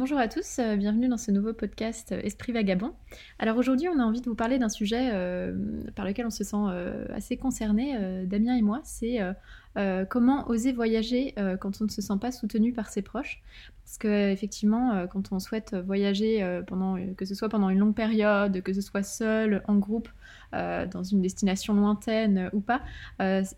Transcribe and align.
Bonjour 0.00 0.18
à 0.18 0.28
tous, 0.28 0.60
euh, 0.60 0.76
bienvenue 0.76 1.08
dans 1.08 1.16
ce 1.16 1.32
nouveau 1.32 1.52
podcast 1.52 2.12
euh, 2.12 2.20
Esprit 2.22 2.52
Vagabond. 2.52 2.94
Alors 3.40 3.56
aujourd'hui, 3.56 3.88
on 3.88 3.98
a 3.98 4.04
envie 4.04 4.20
de 4.20 4.26
vous 4.26 4.36
parler 4.36 4.56
d'un 4.60 4.68
sujet 4.68 5.10
euh, 5.12 5.52
par 5.96 6.04
lequel 6.06 6.24
on 6.24 6.30
se 6.30 6.44
sent 6.44 6.56
assez 7.12 7.36
concerné, 7.36 7.98
Damien 8.24 8.54
et 8.54 8.62
moi, 8.62 8.80
c'est 8.84 9.18
comment 10.08 10.48
oser 10.48 10.72
voyager 10.72 11.34
quand 11.60 11.80
on 11.80 11.84
ne 11.84 11.90
se 11.90 12.02
sent 12.02 12.18
pas 12.20 12.32
soutenu 12.32 12.72
par 12.72 12.88
ses 12.88 13.02
proches? 13.02 13.42
Parce 13.84 13.96
que 13.98 14.30
effectivement, 14.30 15.06
quand 15.06 15.32
on 15.32 15.38
souhaite 15.38 15.74
voyager 15.74 16.60
pendant, 16.66 16.98
que 17.16 17.24
ce 17.24 17.34
soit 17.34 17.48
pendant 17.48 17.70
une 17.70 17.78
longue 17.78 17.94
période, 17.94 18.60
que 18.62 18.74
ce 18.74 18.82
soit 18.82 19.02
seul, 19.02 19.62
en 19.66 19.76
groupe, 19.76 20.08
dans 20.52 21.02
une 21.02 21.22
destination 21.22 21.72
lointaine 21.74 22.50
ou 22.52 22.60
pas, 22.60 22.82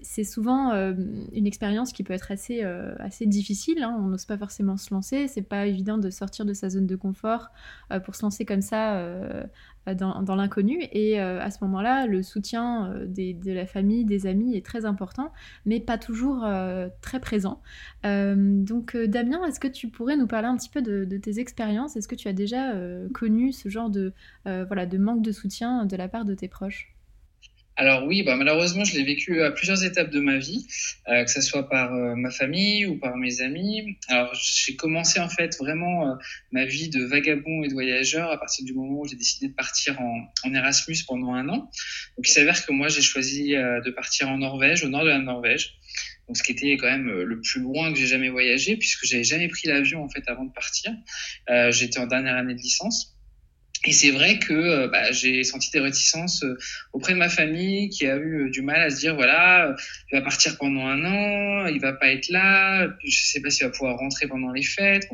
c'est 0.03 0.25
souvent 0.25 0.73
une 1.33 1.47
expérience 1.47 1.93
qui 1.93 2.05
peut 2.05 2.13
être 2.13 2.31
assez, 2.31 2.63
assez 2.63 3.27
difficile. 3.27 3.83
Hein. 3.83 3.97
On 3.99 4.09
n'ose 4.09 4.25
pas 4.25 4.39
forcément 4.39 4.77
se 4.77 4.93
lancer, 4.95 5.27
c'est 5.27 5.43
pas 5.43 5.67
évident 5.67 5.99
de 5.99 6.11
sortir 6.11 6.45
de 6.45 6.53
sa 6.53 6.69
zone 6.69 6.87
de 6.87 6.97
confort 6.97 7.49
euh, 7.93 8.01
pour 8.01 8.15
se 8.15 8.23
lancer 8.23 8.45
comme 8.45 8.63
ça 8.63 9.03
euh, 9.91 9.95
dans, 9.95 10.37
l'inconnu. 10.37 10.79
Et 10.93 11.21
euh, 11.21 11.41
à 11.41 11.51
ce 11.51 11.59
moment-là, 11.65 12.07
le 12.07 12.23
soutien 12.23 12.93
de 13.07 13.53
la 13.53 13.67
famille, 13.67 14.05
des 14.05 14.27
amis 14.27 14.57
est 14.57 14.65
très 14.65 14.85
important, 14.85 15.33
mais 15.67 15.81
pas 15.81 15.99
toujours 15.99 16.47
très 17.01 17.21
présent. 17.21 17.61
donc 18.05 18.97
Damien, 18.97 19.45
est-ce 19.47 19.61
que 19.61 19.69
tu 19.69 19.89
pourrais 19.89 20.17
nous 20.17 20.27
parler 20.27 20.49
un 20.49 20.57
petit 20.57 20.71
peu 20.71 20.83
de, 20.83 21.17
tes 21.19 21.39
expériences? 21.39 21.97
Est-ce 21.97 22.09
que 22.09 22.15
tu 22.15 22.29
as 22.29 22.33
déjà 22.33 22.75
connu 23.13 23.53
ce 23.53 23.69
genre 23.69 23.91
de, 23.91 24.13
voilà, 24.45 24.87
de 24.87 24.99
manque 24.99 25.23
de 25.23 25.33
soutien 25.33 25.85
de 25.85 25.97
la 25.97 26.09
part 26.09 26.25
de 26.25 26.35
tes 26.35 26.49
proches? 26.49 26.95
Alors 27.81 28.05
oui, 28.05 28.23
bah, 28.23 28.37
malheureusement, 28.37 28.85
je 28.85 28.95
l'ai 28.95 29.05
vécu 29.05 29.41
à 29.41 29.51
plusieurs 29.53 29.83
étapes 29.83 30.11
de 30.11 30.21
ma 30.21 30.37
vie, 30.37 30.67
euh, 31.09 31.25
que 31.25 31.31
ce 31.31 31.41
soit 31.41 31.67
par 31.67 31.95
euh, 31.95 32.15
ma 32.15 32.31
famille 32.31 32.85
ou 32.85 32.99
par 32.99 33.17
mes 33.17 33.41
amis. 33.41 33.97
Alors 34.09 34.35
j'ai 34.35 34.77
commencé 34.77 35.19
en 35.19 35.31
fait 35.31 35.57
vraiment 35.57 36.07
euh, 36.07 36.15
ma 36.53 36.67
vie 36.67 36.91
de 36.91 37.03
vagabond 37.03 37.63
et 37.63 37.69
de 37.69 37.73
voyageur 37.73 38.31
à 38.31 38.39
partir 38.39 38.67
du 38.67 38.75
moment 38.75 39.01
où 39.01 39.09
j'ai 39.09 39.17
décidé 39.17 39.49
de 39.49 39.55
partir 39.55 39.99
en, 39.99 40.27
en, 40.45 40.55
Erasmus 40.55 40.99
pendant 41.09 41.33
un 41.33 41.49
an. 41.49 41.71
Donc 42.19 42.29
il 42.29 42.31
s'avère 42.31 42.67
que 42.67 42.71
moi 42.71 42.89
j'ai 42.89 43.01
choisi 43.01 43.53
de 43.53 43.91
partir 43.93 44.29
en 44.29 44.37
Norvège, 44.37 44.85
au 44.85 44.91
nord 44.91 45.05
de 45.05 45.09
la 45.09 45.19
Norvège. 45.19 45.79
Donc 46.29 46.37
ce 46.37 46.43
qui 46.43 46.53
était 46.53 46.77
quand 46.77 46.91
même 46.91 47.09
le 47.09 47.41
plus 47.41 47.63
loin 47.63 47.95
que 47.95 47.99
j'ai 47.99 48.07
jamais 48.07 48.29
voyagé 48.29 48.77
puisque 48.77 49.07
j'avais 49.07 49.25
jamais 49.25 49.49
pris 49.49 49.69
l'avion 49.69 50.05
en 50.05 50.09
fait 50.11 50.23
avant 50.27 50.45
de 50.45 50.53
partir. 50.53 50.93
J'étais 51.71 51.99
en 51.99 52.07
dernière 52.07 52.37
année 52.37 52.55
de 52.55 52.61
licence. 52.61 53.17
Et 53.87 53.93
c'est 53.93 54.11
vrai 54.11 54.39
que 54.39 54.53
euh, 54.53 54.89
bah, 54.89 55.11
j'ai 55.11 55.43
senti 55.43 55.71
des 55.71 55.81
réticences 55.81 56.43
euh, 56.43 56.59
auprès 56.93 57.15
de 57.15 57.19
ma 57.19 57.31
famille 57.31 57.89
qui 57.89 58.07
a 58.07 58.17
eu 58.17 58.47
euh, 58.47 58.51
du 58.51 58.61
mal 58.61 58.83
à 58.83 58.91
se 58.91 59.01
dire 59.01 59.15
voilà, 59.15 59.75
il 60.13 60.19
va 60.19 60.23
partir 60.23 60.59
pendant 60.59 60.87
un 60.87 61.03
an, 61.05 61.67
il 61.67 61.81
va 61.81 61.95
pas 61.95 62.09
être 62.09 62.29
là, 62.29 62.89
je 63.03 63.23
sais 63.25 63.41
pas 63.41 63.49
s'il 63.49 63.67
va 63.67 63.73
pouvoir 63.73 63.97
rentrer 63.97 64.27
pendant 64.27 64.53
les 64.53 64.63
fêtes 64.63 65.09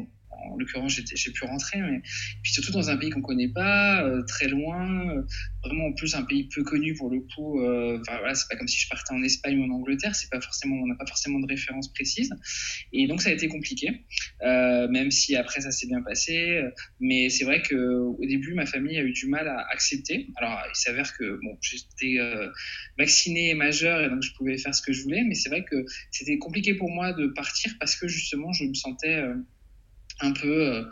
en 0.52 0.56
l'occurrence, 0.56 0.92
j'ai 0.92 1.32
pu 1.32 1.44
rentrer, 1.44 1.80
mais 1.80 2.00
puis 2.42 2.52
surtout 2.52 2.72
dans 2.72 2.90
un 2.90 2.96
pays 2.96 3.10
qu'on 3.10 3.22
connaît 3.22 3.48
pas, 3.48 4.04
euh, 4.04 4.22
très 4.22 4.48
loin, 4.48 5.10
euh, 5.10 5.22
vraiment 5.64 5.86
en 5.86 5.92
plus 5.92 6.14
un 6.14 6.22
pays 6.22 6.48
peu 6.54 6.62
connu 6.62 6.94
pour 6.94 7.10
le 7.10 7.20
coup. 7.20 7.60
Euh, 7.60 7.98
enfin 8.00 8.18
voilà, 8.18 8.34
c'est 8.34 8.48
pas 8.48 8.56
comme 8.56 8.68
si 8.68 8.80
je 8.80 8.88
partais 8.88 9.12
en 9.12 9.22
Espagne 9.22 9.58
ou 9.58 9.64
en 9.64 9.74
Angleterre, 9.74 10.14
c'est 10.14 10.30
pas 10.30 10.40
forcément, 10.40 10.76
on 10.76 10.86
n'a 10.86 10.94
pas 10.94 11.06
forcément 11.06 11.40
de 11.40 11.46
référence 11.46 11.92
précise, 11.92 12.30
et 12.92 13.06
donc 13.06 13.22
ça 13.22 13.30
a 13.30 13.32
été 13.32 13.48
compliqué, 13.48 14.04
même 14.42 15.10
si 15.10 15.36
après 15.36 15.60
ça 15.60 15.70
s'est 15.70 15.86
bien 15.86 16.02
passé. 16.02 16.62
Mais 17.00 17.28
c'est 17.28 17.44
vrai 17.44 17.62
que 17.62 17.74
au 17.74 18.24
début, 18.26 18.54
ma 18.54 18.66
famille 18.66 18.98
a 18.98 19.02
eu 19.02 19.12
du 19.12 19.26
mal 19.26 19.48
à 19.48 19.66
accepter. 19.70 20.28
Alors 20.36 20.58
il 20.68 20.76
s'avère 20.76 21.16
que 21.16 21.38
bon, 21.42 21.58
j'étais 21.60 22.18
vacciné 22.98 23.54
majeur 23.54 24.00
et 24.02 24.08
donc 24.08 24.22
je 24.22 24.32
pouvais 24.34 24.58
faire 24.58 24.74
ce 24.74 24.82
que 24.82 24.92
je 24.92 25.02
voulais, 25.02 25.22
mais 25.26 25.34
c'est 25.34 25.48
vrai 25.48 25.64
que 25.64 25.84
c'était 26.10 26.38
compliqué 26.38 26.74
pour 26.74 26.90
moi 26.90 27.12
de 27.12 27.26
partir 27.28 27.72
parce 27.78 27.96
que 27.96 28.08
justement 28.08 28.52
je 28.52 28.64
me 28.64 28.74
sentais 28.74 29.22
un 30.20 30.32
peu 30.32 30.66
euh, 30.66 30.82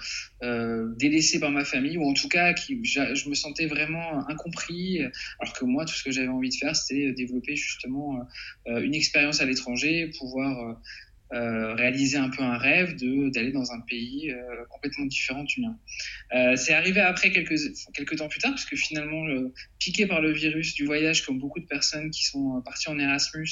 euh, 0.43 0.95
délaissé 0.97 1.41
par 1.41 1.51
ma 1.51 1.65
famille 1.65 1.97
ou 1.97 2.09
en 2.09 2.15
tout 2.15 2.29
cas 2.29 2.53
qui 2.53 2.85
je 2.85 3.29
me 3.29 3.35
sentais 3.35 3.67
vraiment 3.67 4.29
incompris. 4.29 5.01
Alors 5.41 5.55
que 5.55 5.65
moi 5.65 5.85
tout 5.85 5.95
ce 5.95 6.05
que 6.05 6.11
j'avais 6.11 6.29
envie 6.29 6.51
de 6.51 6.55
faire 6.55 6.77
c'était 6.77 7.13
développer 7.13 7.57
justement 7.57 8.21
euh, 8.69 8.81
une 8.81 8.95
expérience 8.95 9.41
à 9.41 9.47
l'étranger 9.47 10.11
pouvoir 10.19 10.81
euh, 11.35 11.75
réaliser 11.75 12.17
un 12.17 12.29
peu 12.29 12.43
un 12.43 12.57
rêve 12.57 12.95
d'aller 12.97 13.51
dans 13.51 13.73
un 13.73 13.81
pays 13.81 14.31
euh, 14.31 14.39
complètement 14.71 15.05
différent 15.07 15.43
du 15.43 15.63
mien. 15.63 15.77
Euh, 16.33 16.55
c'est 16.55 16.73
arrivé 16.73 17.01
après 17.01 17.33
quelques 17.33 17.59
quelques 17.93 18.17
temps 18.17 18.29
plus 18.29 18.39
tard 18.39 18.53
parce 18.53 18.65
que 18.65 18.77
finalement 18.77 19.25
piqué 19.81 20.07
par 20.07 20.21
le 20.21 20.33
virus 20.33 20.75
du 20.75 20.85
voyage 20.85 21.27
comme 21.27 21.39
beaucoup 21.39 21.59
de 21.59 21.67
personnes 21.67 22.11
qui 22.11 22.25
sont 22.25 22.63
parties 22.65 22.89
en 22.89 22.99
Erasmus, 22.99 23.49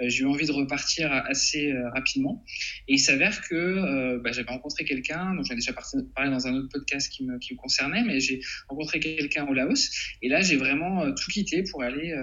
j'ai 0.00 0.22
eu 0.22 0.26
envie 0.26 0.46
de 0.46 0.52
repartir 0.52 1.12
assez 1.12 1.74
rapidement 1.94 2.42
et 2.88 2.94
il 2.94 2.98
s'avère 2.98 3.42
que 3.42 4.18
bah, 4.18 4.32
j'avais 4.32 4.50
rencontré 4.50 4.84
quelqu'un 4.84 5.34
dont 5.34 5.42
j'ai 5.42 5.54
déjà 5.54 5.72
parlé 5.72 6.30
dans 6.30 6.46
un 6.46 6.54
autre 6.54 6.68
podcast 6.70 7.12
qui 7.12 7.24
me 7.24 7.38
qui 7.38 7.54
me 7.54 7.58
concernait 7.58 8.02
mais 8.02 8.20
j'ai 8.20 8.40
rencontré 8.68 9.00
quelqu'un 9.00 9.46
au 9.46 9.52
Laos 9.52 9.90
et 10.22 10.28
là 10.28 10.40
j'ai 10.40 10.56
vraiment 10.56 11.12
tout 11.12 11.30
quitté 11.30 11.64
pour 11.70 11.82
aller 11.82 12.14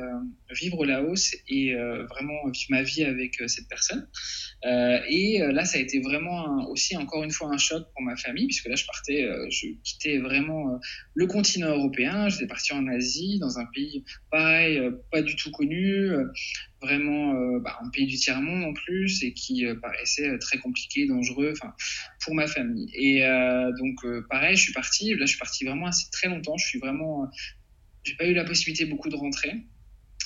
vivre 0.51 0.79
au 0.79 0.85
Laos 0.85 1.35
et 1.47 1.75
vraiment 1.75 2.47
vivre 2.49 2.67
ma 2.69 2.83
vie 2.83 3.03
avec 3.03 3.41
cette 3.47 3.67
personne. 3.67 4.07
Euh, 5.03 5.07
et 5.07 5.41
euh, 5.41 5.51
là, 5.51 5.65
ça 5.65 5.77
a 5.77 5.81
été 5.81 5.99
vraiment 5.99 6.67
aussi 6.69 6.95
encore 6.97 7.23
une 7.23 7.31
fois 7.31 7.49
un 7.49 7.57
choc 7.57 7.83
pour 7.93 8.01
ma 8.03 8.15
famille, 8.15 8.47
puisque 8.47 8.67
là, 8.67 8.75
je 8.75 8.85
partais, 8.85 9.23
euh, 9.23 9.47
je 9.49 9.67
quittais 9.83 10.17
vraiment 10.17 10.79
le 11.13 11.27
continent 11.27 11.69
européen. 11.69 12.29
J'étais 12.29 12.47
parti 12.47 12.73
en 12.73 12.87
Asie, 12.87 13.39
dans 13.39 13.59
un 13.59 13.65
pays 13.73 14.03
pareil, 14.31 14.81
pas 15.11 15.21
du 15.21 15.35
tout 15.35 15.51
connu, 15.51 16.09
vraiment 16.81 17.33
bah, 17.59 17.77
un 17.81 17.89
pays 17.89 18.05
du 18.05 18.17
tiers 18.17 18.41
monde 18.41 18.63
en 18.63 18.73
plus, 18.73 19.23
et 19.23 19.33
qui 19.33 19.65
paraissait 19.81 20.37
très 20.39 20.57
compliqué, 20.57 21.07
dangereux, 21.07 21.53
enfin 21.53 21.73
pour 22.23 22.35
ma 22.35 22.47
famille. 22.47 22.89
Et 22.95 23.21
donc 23.77 24.05
pareil, 24.29 24.55
je 24.55 24.61
suis 24.61 24.73
parti. 24.73 25.13
Là, 25.13 25.21
je 25.21 25.31
suis 25.31 25.39
parti 25.39 25.65
vraiment 25.65 25.87
assez 25.87 26.09
très 26.11 26.27
longtemps. 26.27 26.57
Je 26.57 26.65
suis 26.65 26.79
vraiment, 26.79 27.27
j'ai 28.03 28.15
pas 28.15 28.25
eu 28.25 28.33
la 28.33 28.43
possibilité 28.43 28.85
beaucoup 28.85 29.09
de 29.09 29.15
rentrer. 29.15 29.53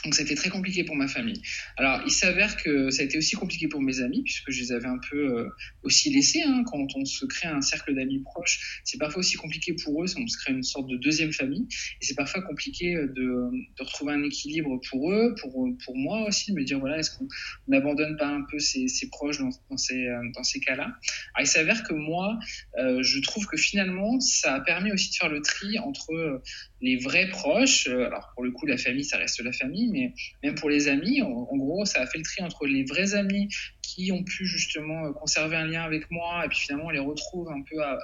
Donc 0.07 0.17
été 0.21 0.35
très 0.35 0.49
compliqué 0.49 0.85
pour 0.85 0.95
ma 0.95 1.09
famille. 1.09 1.41
Alors 1.75 2.01
il 2.05 2.11
s'avère 2.11 2.55
que 2.55 2.89
ça 2.91 3.01
a 3.01 3.05
été 3.05 3.17
aussi 3.17 3.35
compliqué 3.35 3.67
pour 3.67 3.81
mes 3.81 3.99
amis, 3.99 4.23
puisque 4.23 4.51
je 4.51 4.61
les 4.61 4.71
avais 4.71 4.87
un 4.87 4.99
peu 5.09 5.37
euh, 5.37 5.49
aussi 5.83 6.09
laissés. 6.09 6.41
Hein, 6.43 6.63
quand 6.65 6.95
on 6.95 7.03
se 7.03 7.25
crée 7.25 7.49
un 7.49 7.59
cercle 7.59 7.93
d'amis 7.93 8.19
proches, 8.19 8.81
c'est 8.85 8.97
parfois 8.97 9.19
aussi 9.19 9.35
compliqué 9.35 9.73
pour 9.73 10.01
eux, 10.01 10.07
on 10.17 10.27
se 10.27 10.37
crée 10.37 10.53
une 10.53 10.63
sorte 10.63 10.87
de 10.87 10.95
deuxième 10.95 11.33
famille. 11.33 11.67
Et 12.01 12.05
c'est 12.05 12.15
parfois 12.15 12.41
compliqué 12.41 12.95
de, 12.95 13.07
de, 13.15 13.83
retrouver 13.83 14.13
un 14.13 14.23
équilibre 14.23 14.79
pour 14.89 15.11
eux, 15.11 15.35
pour, 15.41 15.67
pour 15.83 15.97
moi 15.97 16.25
aussi, 16.25 16.51
de 16.51 16.55
me 16.57 16.63
dire, 16.63 16.79
voilà, 16.79 16.99
est-ce 16.99 17.11
qu'on 17.17 17.27
n'abandonne 17.67 18.15
pas 18.15 18.27
un 18.27 18.43
peu 18.49 18.59
ses, 18.59 18.87
proches 19.11 19.39
dans, 19.39 19.77
ces, 19.77 20.07
euh, 20.07 20.59
cas-là 20.65 20.83
Alors 20.83 21.41
il 21.41 21.47
s'avère 21.47 21.83
que 21.83 21.93
moi, 21.93 22.39
euh, 22.79 23.03
je 23.03 23.19
trouve 23.19 23.45
que 23.45 23.57
finalement, 23.57 24.21
ça 24.21 24.53
a 24.53 24.61
permis 24.61 24.93
aussi 24.93 25.09
de 25.09 25.15
faire 25.15 25.29
le 25.29 25.41
tri 25.41 25.77
entre 25.79 26.41
les 26.81 26.97
vrais 26.97 27.27
proches. 27.29 27.87
Alors 27.87 28.31
pour 28.33 28.43
le 28.43 28.51
coup, 28.51 28.65
la 28.65 28.77
famille, 28.77 29.03
ça 29.03 29.17
reste 29.17 29.43
la 29.43 29.51
famille 29.51 29.87
mais 29.91 30.13
même 30.43 30.55
pour 30.55 30.69
les 30.69 30.87
amis, 30.87 31.21
en, 31.21 31.55
gros, 31.55 31.85
ça 31.85 32.01
a 32.01 32.05
fait 32.05 32.17
le 32.17 32.23
tri 32.23 32.43
entre 32.43 32.65
les 32.65 32.83
vrais 32.83 33.15
amis 33.15 33.49
qui 33.81 34.11
ont 34.11 34.23
pu 34.23 34.45
justement 34.45 35.05
euh, 35.05 35.13
conserver 35.13 35.55
un 35.55 35.65
lien 35.65 35.83
avec 35.83 36.09
moi, 36.11 36.45
et 36.45 36.49
puis 36.49 36.59
finalement 36.59 36.87
on 36.87 36.89
les 36.91 36.99
retrouve 36.99 37.49
un 37.49 37.61
peu 37.61 37.81
à, 37.81 37.97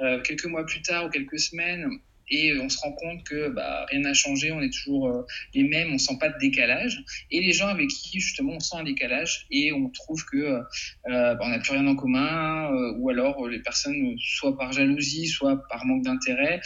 euh, 0.00 0.20
quelques 0.22 0.46
mois 0.46 0.64
plus 0.64 0.82
tard 0.82 1.06
ou 1.06 1.10
quelques 1.10 1.38
semaines 1.38 1.88
et 2.28 2.58
on 2.58 2.68
se 2.68 2.78
rend 2.78 2.92
compte 2.92 3.24
que 3.24 3.48
bah, 3.48 3.86
rien 3.90 4.00
n'a 4.00 4.14
changé, 4.14 4.52
on 4.52 4.60
est 4.60 4.72
toujours 4.72 5.08
euh, 5.08 5.26
les 5.54 5.64
mêmes, 5.64 5.92
on 5.92 5.98
sent 5.98 6.16
pas 6.18 6.28
de 6.28 6.38
décalage. 6.38 7.02
Et 7.30 7.40
les 7.40 7.52
gens 7.52 7.68
avec 7.68 7.88
qui 7.88 8.20
justement 8.20 8.54
on 8.54 8.60
sent 8.60 8.76
un 8.76 8.84
décalage 8.84 9.46
et 9.50 9.72
on 9.72 9.90
trouve 9.90 10.24
que 10.24 10.36
euh, 10.36 10.60
bah, 11.04 11.38
on 11.40 11.48
n'a 11.48 11.58
plus 11.58 11.72
rien 11.72 11.86
en 11.86 11.96
commun, 11.96 12.72
euh, 12.72 12.94
ou 12.98 13.10
alors 13.10 13.46
les 13.48 13.60
personnes, 13.60 14.16
soit 14.18 14.56
par 14.56 14.72
jalousie, 14.72 15.26
soit 15.26 15.62
par 15.68 15.84
manque 15.84 16.04
d'intérêt, 16.04 16.60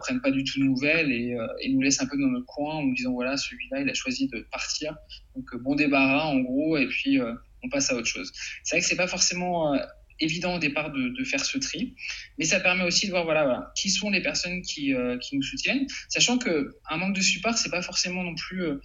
prennent 0.00 0.20
pas 0.20 0.30
du 0.30 0.44
tout 0.44 0.60
de 0.60 0.64
nouvelles 0.64 1.10
et, 1.12 1.36
et, 1.62 1.72
nous 1.72 1.80
laissent 1.80 2.00
un 2.00 2.06
peu 2.06 2.18
dans 2.18 2.28
notre 2.28 2.46
coin 2.46 2.76
en 2.76 2.82
nous 2.82 2.94
disant 2.94 3.12
voilà 3.12 3.36
celui-là 3.36 3.80
il 3.80 3.88
a 3.88 3.94
choisi 3.94 4.28
de 4.28 4.46
partir, 4.50 4.96
donc 5.34 5.56
bon 5.62 5.74
débarras 5.74 6.26
en 6.26 6.40
gros, 6.40 6.76
et 6.76 6.86
puis 6.86 7.18
on 7.62 7.68
passe 7.68 7.90
à 7.90 7.96
autre 7.96 8.06
chose. 8.06 8.32
C'est 8.62 8.76
vrai 8.76 8.80
que 8.80 8.86
c'est 8.86 8.96
pas 8.96 9.06
forcément 9.06 9.74
évident 10.20 10.56
au 10.56 10.58
départ 10.58 10.92
de, 10.92 11.24
faire 11.24 11.44
ce 11.44 11.58
tri, 11.58 11.94
mais 12.38 12.44
ça 12.44 12.60
permet 12.60 12.84
aussi 12.84 13.06
de 13.06 13.10
voir 13.10 13.24
voilà, 13.24 13.44
voilà 13.44 13.72
qui 13.76 13.90
sont 13.90 14.10
les 14.10 14.22
personnes 14.22 14.62
qui, 14.62 14.94
euh, 14.94 15.18
qui 15.18 15.36
nous 15.36 15.42
soutiennent, 15.42 15.86
sachant 16.08 16.38
que 16.38 16.76
un 16.88 16.96
manque 16.96 17.14
de 17.14 17.20
support 17.20 17.56
c'est 17.56 17.70
pas 17.70 17.82
forcément 17.82 18.22
non 18.22 18.34
plus 18.34 18.62
euh, 18.62 18.80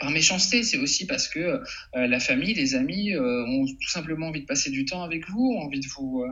par 0.00 0.10
méchanceté, 0.10 0.62
c'est 0.62 0.78
aussi 0.78 1.06
parce 1.06 1.28
que 1.28 1.38
euh, 1.38 1.60
la 1.94 2.18
famille, 2.18 2.54
les 2.54 2.74
amis 2.74 3.14
ont 3.16 3.66
tout 3.66 3.90
simplement 3.90 4.28
envie 4.28 4.40
de 4.40 4.46
passer 4.46 4.70
du 4.70 4.86
temps 4.86 5.02
avec 5.02 5.28
vous, 5.28 5.52
ont 5.54 5.60
envie 5.60 5.80
de 5.80 5.88
vous 5.88 6.24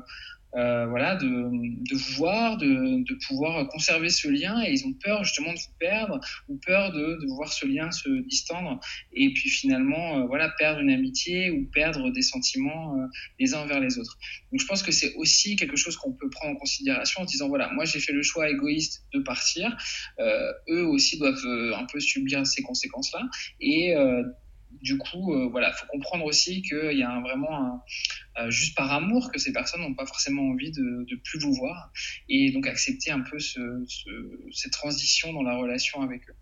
euh, 0.57 0.87
voilà, 0.87 1.15
de, 1.17 1.27
de, 1.27 1.95
vous 1.95 2.15
voir, 2.17 2.57
de, 2.57 3.05
de, 3.05 3.19
pouvoir 3.27 3.69
conserver 3.69 4.09
ce 4.09 4.29
lien. 4.29 4.63
Et 4.65 4.73
ils 4.73 4.87
ont 4.87 4.93
peur 4.93 5.23
justement 5.23 5.53
de 5.53 5.59
vous 5.59 5.75
perdre 5.79 6.21
ou 6.49 6.59
peur 6.59 6.93
de, 6.93 7.19
de 7.21 7.27
voir 7.35 7.53
ce 7.53 7.67
lien 7.67 7.91
se 7.91 8.09
distendre 8.23 8.81
et 9.13 9.33
puis 9.33 9.49
finalement 9.49 10.19
euh, 10.19 10.27
voilà 10.27 10.49
perdre 10.59 10.81
une 10.81 10.91
amitié 10.91 11.51
ou 11.51 11.67
perdre 11.67 12.11
des 12.11 12.23
sentiments 12.23 12.97
euh, 12.97 13.07
les 13.39 13.55
uns 13.55 13.61
envers 13.61 13.81
les 13.81 13.99
autres. 13.99 14.19
Donc 14.51 14.61
je 14.61 14.67
pense 14.67 14.83
que 14.83 14.93
c'est 14.93 15.15
aussi 15.15 15.57
quelque 15.57 15.77
chose 15.77 15.97
qu'on 15.97 16.13
peut 16.13 16.31
prendre 16.31 16.57
en 16.57 16.59
considération 16.59 17.23
en 17.23 17.25
disant 17.25 17.49
voilà 17.49 17.71
moi 17.73 17.85
j'ai 17.85 18.01
fait 18.01 18.13
le 18.13 18.23
choix 18.23 18.49
égoïste 18.49 19.05
de 19.13 19.21
partir, 19.21 19.77
eux 20.69 20.87
aussi 20.87 21.19
doivent 21.19 21.47
un 21.77 21.87
peu 21.87 22.01
subir 22.01 22.47
ces 22.47 22.63
conséquences 22.63 23.13
là 23.13 23.29
et 23.61 23.95
du 24.83 24.99
coup, 24.99 25.35
euh, 25.35 25.49
voilà, 25.51 25.73
faut 25.73 25.87
comprendre 25.87 26.25
aussi 26.25 26.63
qu'il 26.63 26.97
y 26.97 27.03
a 27.03 27.11
un, 27.11 27.21
vraiment 27.21 27.83
un, 28.37 28.51
juste 28.51 28.77
par 28.77 28.93
amour 28.93 29.31
que 29.31 29.39
ces 29.39 29.53
personnes 29.53 29.83
n'ont 29.83 29.95
pas 29.95 30.07
forcément 30.07 30.43
envie 30.43 30.73
de, 30.73 31.05
de, 31.09 31.17
plus 31.17 31.39
vous 31.41 31.53
voir, 31.55 31.93
et 32.29 32.51
donc 32.53 32.67
accepter 32.67 33.11
un 33.11 33.21
peu 33.21 33.39
ce, 33.39 33.85
ce, 33.87 34.11
cette 34.53 34.73
transition 34.73 35.33
dans 35.33 35.43
la 35.43 35.57
relation 35.57 36.01
avec 36.01 36.29
eux. 36.29 36.35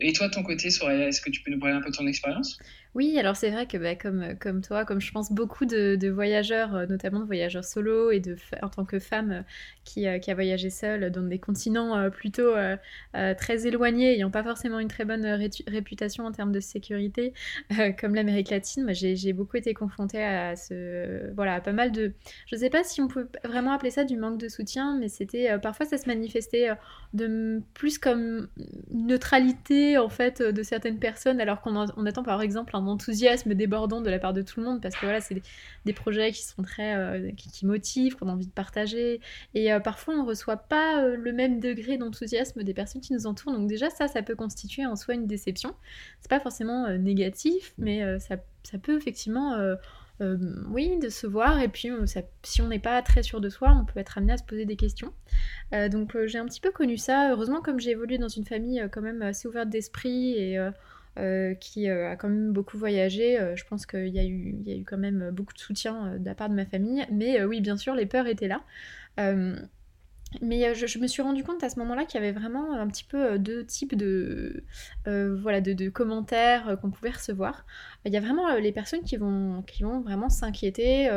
Et 0.00 0.12
toi, 0.12 0.28
de 0.28 0.34
ton 0.34 0.42
côté, 0.42 0.70
Soraya, 0.70 1.08
est-ce 1.08 1.20
que 1.20 1.30
tu 1.30 1.40
peux 1.42 1.50
nous 1.50 1.58
parler 1.58 1.76
un 1.76 1.80
peu 1.80 1.90
de 1.90 1.96
ton 1.96 2.06
expérience? 2.06 2.58
Oui, 2.94 3.18
alors 3.18 3.34
c'est 3.34 3.50
vrai 3.50 3.66
que 3.66 3.76
bah, 3.76 3.96
comme, 3.96 4.36
comme 4.38 4.60
toi, 4.60 4.84
comme 4.84 5.00
je 5.00 5.10
pense 5.10 5.32
beaucoup 5.32 5.66
de, 5.66 6.08
voyageurs, 6.08 6.76
euh, 6.76 6.86
notamment 6.86 7.18
de 7.18 7.24
voyageurs 7.24 7.64
solo 7.64 8.12
et 8.12 8.20
de, 8.20 8.36
en 8.62 8.68
tant 8.68 8.84
que 8.84 9.00
femme 9.00 9.32
euh, 9.32 9.42
qui, 9.84 10.06
euh, 10.06 10.20
qui 10.20 10.30
a 10.30 10.34
voyagé 10.34 10.70
seule 10.70 11.10
dans 11.10 11.22
des 11.22 11.40
continents 11.40 12.08
plutôt 12.10 12.54
très 13.12 13.66
éloignés, 13.66 14.14
ayant 14.14 14.30
pas 14.30 14.44
forcément 14.44 14.78
une 14.78 14.88
très 14.88 15.04
bonne 15.04 15.26
réputation 15.66 16.24
en 16.24 16.32
termes 16.32 16.52
de 16.52 16.60
sécurité, 16.60 17.32
comme 18.00 18.14
l'Amérique 18.14 18.50
latine, 18.50 18.88
j'ai 18.92 19.32
beaucoup 19.32 19.56
été 19.56 19.74
confrontée 19.74 20.22
à 20.22 20.56
ce, 20.56 21.32
voilà, 21.34 21.60
pas 21.60 21.72
mal 21.72 21.92
de, 21.92 22.12
je 22.46 22.56
sais 22.56 22.70
pas 22.70 22.84
si 22.84 23.00
on 23.00 23.08
peut 23.08 23.28
vraiment 23.44 23.72
appeler 23.72 23.90
ça 23.90 24.04
du 24.04 24.16
manque 24.16 24.38
de 24.38 24.48
soutien, 24.48 24.96
mais 24.98 25.08
c'était 25.08 25.58
parfois 25.58 25.86
ça 25.86 25.98
se 25.98 26.06
manifestait 26.06 26.70
de 27.12 27.60
plus 27.74 27.98
comme 27.98 28.48
neutralité 28.90 29.98
en 29.98 30.08
fait 30.08 30.42
de 30.42 30.62
certaines 30.62 30.98
personnes, 30.98 31.40
alors 31.40 31.60
qu'on 31.60 31.76
attend 31.76 32.22
par 32.22 32.40
exemple 32.40 32.76
un 32.76 32.83
enthousiasme 32.88 33.54
débordant 33.54 34.00
de 34.00 34.10
la 34.10 34.18
part 34.18 34.32
de 34.32 34.42
tout 34.42 34.60
le 34.60 34.66
monde 34.66 34.80
parce 34.80 34.94
que 34.94 35.02
voilà, 35.02 35.20
c'est 35.20 35.40
des, 35.84 35.92
projets 35.92 36.32
qui 36.32 36.42
sont 36.42 36.62
très 36.62 36.96
euh, 36.96 37.30
qui, 37.36 37.66
motivent, 37.66 38.16
qu'on 38.16 38.28
a 38.28 38.32
envie 38.32 38.46
de 38.46 38.52
partager 38.52 39.20
et 39.54 39.72
euh, 39.72 39.80
parfois 39.80 40.14
on 40.14 40.24
reçoit 40.24 40.56
pas 40.56 41.02
euh, 41.02 41.16
le 41.16 41.32
même 41.32 41.60
degré 41.60 41.96
d'enthousiasme 41.96 42.62
des 42.62 42.74
personnes 42.74 43.00
qui 43.00 43.12
nous 43.12 43.26
entourent. 43.26 43.52
Donc 43.52 43.68
déjà 43.68 43.90
ça, 43.90 44.08
ça 44.08 44.22
peut 44.22 44.34
constituer 44.34 44.86
en 44.86 44.96
soi 44.96 45.14
une 45.14 45.26
déception. 45.26 45.74
C'est 46.20 46.30
pas 46.30 46.40
forcément 46.40 46.88
négatif, 46.98 47.74
mais 47.78 48.18
ça, 48.18 48.36
ça, 48.62 48.78
peut 48.78 48.96
effectivement 48.96 49.56
oui, 50.20 50.98
de 50.98 51.08
se 51.08 51.26
voir. 51.26 51.60
Et 51.60 51.68
puis, 51.68 51.90
si 52.42 52.62
on 52.62 52.68
n'est 52.68 52.78
pas 52.78 53.02
très 53.02 53.22
sûr 53.22 53.40
de 53.40 53.48
soi, 53.48 53.76
on 53.78 53.84
peut 53.84 54.00
être 54.00 54.16
amené 54.16 54.32
à 54.32 54.36
se 54.36 54.44
poser 54.44 54.64
des 54.64 54.76
questions. 54.76 55.12
donc, 55.90 56.16
j'ai 56.26 56.38
un 56.38 56.46
petit 56.46 56.60
peu 56.60 56.70
connu 56.70 56.96
ça. 56.96 57.30
Heureusement, 57.30 57.60
comme 57.60 57.78
j'ai 57.78 57.90
évolué 57.90 58.16
dans 58.16 58.28
une 58.28 58.44
famille 58.44 58.82
quand 58.90 59.02
même 59.02 59.22
assez 59.22 59.48
ouverte 59.48 59.68
d'esprit 59.68 60.34
et 60.38 60.58
euh, 61.16 61.54
qui 61.54 61.88
euh, 61.88 62.10
a 62.10 62.16
quand 62.16 62.28
même 62.28 62.52
beaucoup 62.52 62.76
voyagé. 62.76 63.38
Euh, 63.38 63.54
je 63.54 63.64
pense 63.64 63.86
qu'il 63.86 64.08
y, 64.08 64.18
a 64.18 64.24
eu, 64.24 64.56
y 64.64 64.72
a 64.72 64.76
eu 64.76 64.84
quand 64.84 64.98
même 64.98 65.30
beaucoup 65.30 65.54
de 65.54 65.60
soutien 65.60 66.16
de 66.18 66.24
la 66.24 66.34
part 66.34 66.48
de 66.48 66.54
ma 66.54 66.66
famille. 66.66 67.06
Mais 67.12 67.44
oui, 67.44 67.60
bien 67.60 67.76
sûr, 67.76 67.94
les 67.94 68.06
peurs 68.06 68.26
étaient 68.26 68.48
là. 68.48 68.62
Mais 70.42 70.74
je, 70.74 70.98
me 70.98 71.06
suis 71.06 71.22
rendu 71.22 71.44
compte 71.44 71.62
à 71.62 71.68
ce 71.68 71.78
moment-là 71.78 72.04
qu'il 72.06 72.20
y 72.20 72.24
avait 72.24 72.36
vraiment 72.36 72.72
un 72.74 72.88
petit 72.88 73.04
peu 73.04 73.38
deux 73.38 73.64
types 73.64 73.94
de, 73.94 74.64
voilà, 75.06 75.60
de 75.60 75.88
commentaires 75.88 76.76
qu'on 76.80 76.90
pouvait 76.90 77.10
recevoir. 77.10 77.64
Il 78.04 78.12
y 78.12 78.16
a 78.16 78.20
vraiment 78.20 78.52
les 78.56 78.72
personnes 78.72 79.02
qui 79.02 79.16
vont, 79.16 79.62
qui 79.62 79.84
vont 79.84 80.00
vraiment 80.00 80.28
s'inquiéter, 80.28 81.08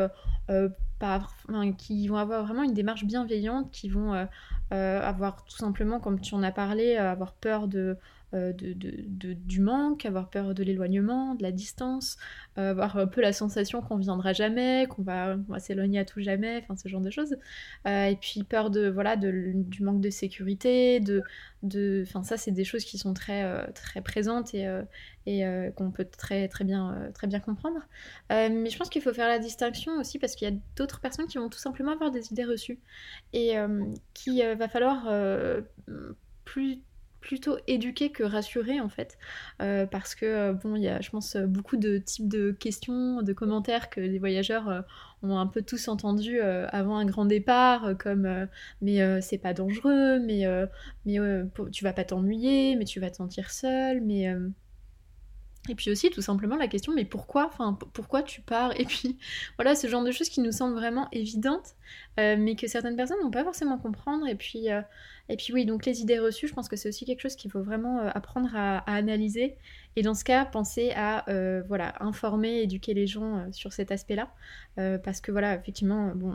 qui 1.79 2.07
vont 2.07 2.17
avoir 2.17 2.45
vraiment 2.45 2.61
une 2.61 2.75
démarche 2.75 3.05
bienveillante, 3.05 3.71
qui 3.71 3.89
vont 3.89 4.27
avoir 4.69 5.43
tout 5.45 5.57
simplement, 5.57 5.99
comme 5.99 6.21
tu 6.21 6.35
en 6.35 6.43
as 6.43 6.51
parlé, 6.51 6.97
avoir 6.97 7.33
peur 7.33 7.67
de, 7.67 7.97
euh, 8.33 8.51
de, 8.51 8.73
de, 8.73 9.31
du 9.31 9.61
manque, 9.61 10.05
avoir 10.05 10.29
peur 10.29 10.53
de 10.53 10.61
l'éloignement, 10.61 11.33
de 11.35 11.43
la 11.43 11.53
distance, 11.53 12.17
euh, 12.57 12.71
avoir 12.71 12.97
un 12.97 13.07
peu 13.07 13.21
la 13.21 13.31
sensation 13.31 13.81
qu'on 13.81 13.95
viendra 13.95 14.33
jamais, 14.33 14.85
qu'on 14.89 15.01
va, 15.01 15.37
s'éloigner 15.59 15.99
à 15.99 16.05
tout 16.05 16.19
jamais, 16.19 16.57
enfin 16.61 16.75
ce 16.75 16.89
genre 16.89 16.99
de 16.99 17.09
choses. 17.09 17.37
Euh, 17.87 18.07
et 18.07 18.17
puis 18.17 18.43
peur 18.43 18.69
de 18.69 18.89
voilà 18.89 19.15
de, 19.15 19.53
du 19.55 19.81
manque 19.81 20.01
de 20.01 20.09
sécurité, 20.09 20.99
de, 20.99 21.23
de, 21.63 22.03
enfin 22.05 22.21
ça 22.21 22.35
c'est 22.35 22.51
des 22.51 22.65
choses 22.65 22.83
qui 22.83 22.97
sont 22.97 23.13
très 23.13 23.71
très 23.71 24.01
présentes 24.01 24.53
et, 24.53 24.67
et 25.25 25.45
qu'on 25.77 25.91
peut 25.91 26.03
très 26.05 26.49
très 26.49 26.65
bien 26.65 27.09
très 27.13 27.27
bien 27.27 27.39
comprendre. 27.39 27.79
mais 28.29 28.69
je 28.69 28.77
pense 28.77 28.89
qu'il 28.89 29.01
faut 29.01 29.13
faire 29.13 29.29
la 29.29 29.39
distinction 29.39 29.93
aussi 29.99 30.19
parce 30.19 30.35
qu'il 30.35 30.49
y 30.49 30.51
a 30.51 30.55
d'autres 30.75 30.99
personnes 30.99 31.27
qui 31.27 31.37
vont 31.37 31.47
tout 31.47 31.59
simplement 31.59 31.93
avoir 31.93 32.11
des 32.11 32.29
idées 32.33 32.45
reçues 32.45 32.79
et 33.31 33.55
qui 34.13 34.41
va 34.41 34.67
falloir 34.67 35.07
plus 36.43 36.81
plutôt 37.21 37.57
éduquer 37.67 38.11
que 38.11 38.23
rassurer 38.23 38.79
en 38.79 38.89
fait. 38.89 39.17
Euh, 39.61 39.85
parce 39.85 40.15
que 40.15 40.25
euh, 40.25 40.53
bon 40.53 40.75
il 40.75 40.83
y 40.83 40.87
a 40.87 41.01
je 41.01 41.09
pense 41.09 41.35
beaucoup 41.37 41.77
de 41.77 41.97
types 41.97 42.27
de 42.27 42.51
questions 42.51 43.21
de 43.21 43.33
commentaires 43.33 43.89
que 43.89 43.99
les 43.99 44.19
voyageurs 44.19 44.69
euh, 44.69 44.81
ont 45.23 45.37
un 45.37 45.47
peu 45.47 45.61
tous 45.61 45.87
entendu 45.87 46.39
avant 46.39 46.97
un 46.97 47.05
grand 47.05 47.25
départ 47.25 47.97
comme 47.97 48.47
mais 48.81 49.21
c'est 49.21 49.39
pas 49.39 49.53
dangereux 49.53 50.19
mais 50.19 50.45
mais 51.05 51.17
tu 51.71 51.83
vas 51.83 51.93
pas 51.93 52.03
t'ennuyer 52.03 52.75
mais 52.75 52.85
tu 52.85 52.99
vas 52.99 53.09
te 53.09 53.15
sentir 53.15 53.49
seul 53.49 54.01
mais 54.01 54.31
et 55.69 55.75
puis 55.75 55.91
aussi 55.91 56.09
tout 56.09 56.21
simplement 56.21 56.55
la 56.55 56.67
question 56.67 56.93
mais 56.93 57.05
pourquoi 57.05 57.47
enfin 57.47 57.77
pourquoi 57.93 58.23
tu 58.23 58.41
pars? 58.41 58.79
Et 58.79 58.85
puis 58.85 59.17
voilà 59.57 59.75
ce 59.75 59.87
genre 59.87 60.03
de 60.03 60.11
choses 60.11 60.29
qui 60.29 60.41
nous 60.41 60.51
semblent 60.51 60.75
vraiment 60.75 61.07
évidentes 61.11 61.75
mais 62.17 62.55
que 62.55 62.67
certaines 62.67 62.95
personnes 62.95 63.19
n'ont 63.21 63.31
pas 63.31 63.43
forcément 63.43 63.77
comprendre 63.77 64.27
et 64.27 64.35
puis 64.35 64.69
et 65.29 65.35
puis 65.35 65.53
oui, 65.53 65.65
donc 65.65 65.85
les 65.85 66.01
idées 66.01 66.19
reçues, 66.19 66.47
je 66.47 66.53
pense 66.53 66.69
que 66.69 66.75
c'est 66.75 66.89
aussi 66.89 67.05
quelque 67.05 67.21
chose 67.21 67.35
qu'il 67.35 67.51
faut 67.51 67.61
vraiment 67.61 67.99
euh, 67.99 68.09
apprendre 68.13 68.49
à, 68.55 68.77
analyser. 68.89 69.57
Et 69.95 70.01
dans 70.01 70.13
ce 70.13 70.23
cas, 70.23 70.45
penser 70.45 70.91
à 70.95 71.29
euh, 71.29 71.63
voilà, 71.67 71.95
informer, 71.99 72.61
éduquer 72.61 72.93
les 72.93 73.07
gens 73.07 73.37
euh, 73.37 73.47
sur 73.51 73.73
cet 73.73 73.91
aspect-là. 73.91 74.29
parce 75.03 75.21
que 75.21 75.31
voilà, 75.31 75.55
effectivement, 75.55 76.13
bon, 76.15 76.33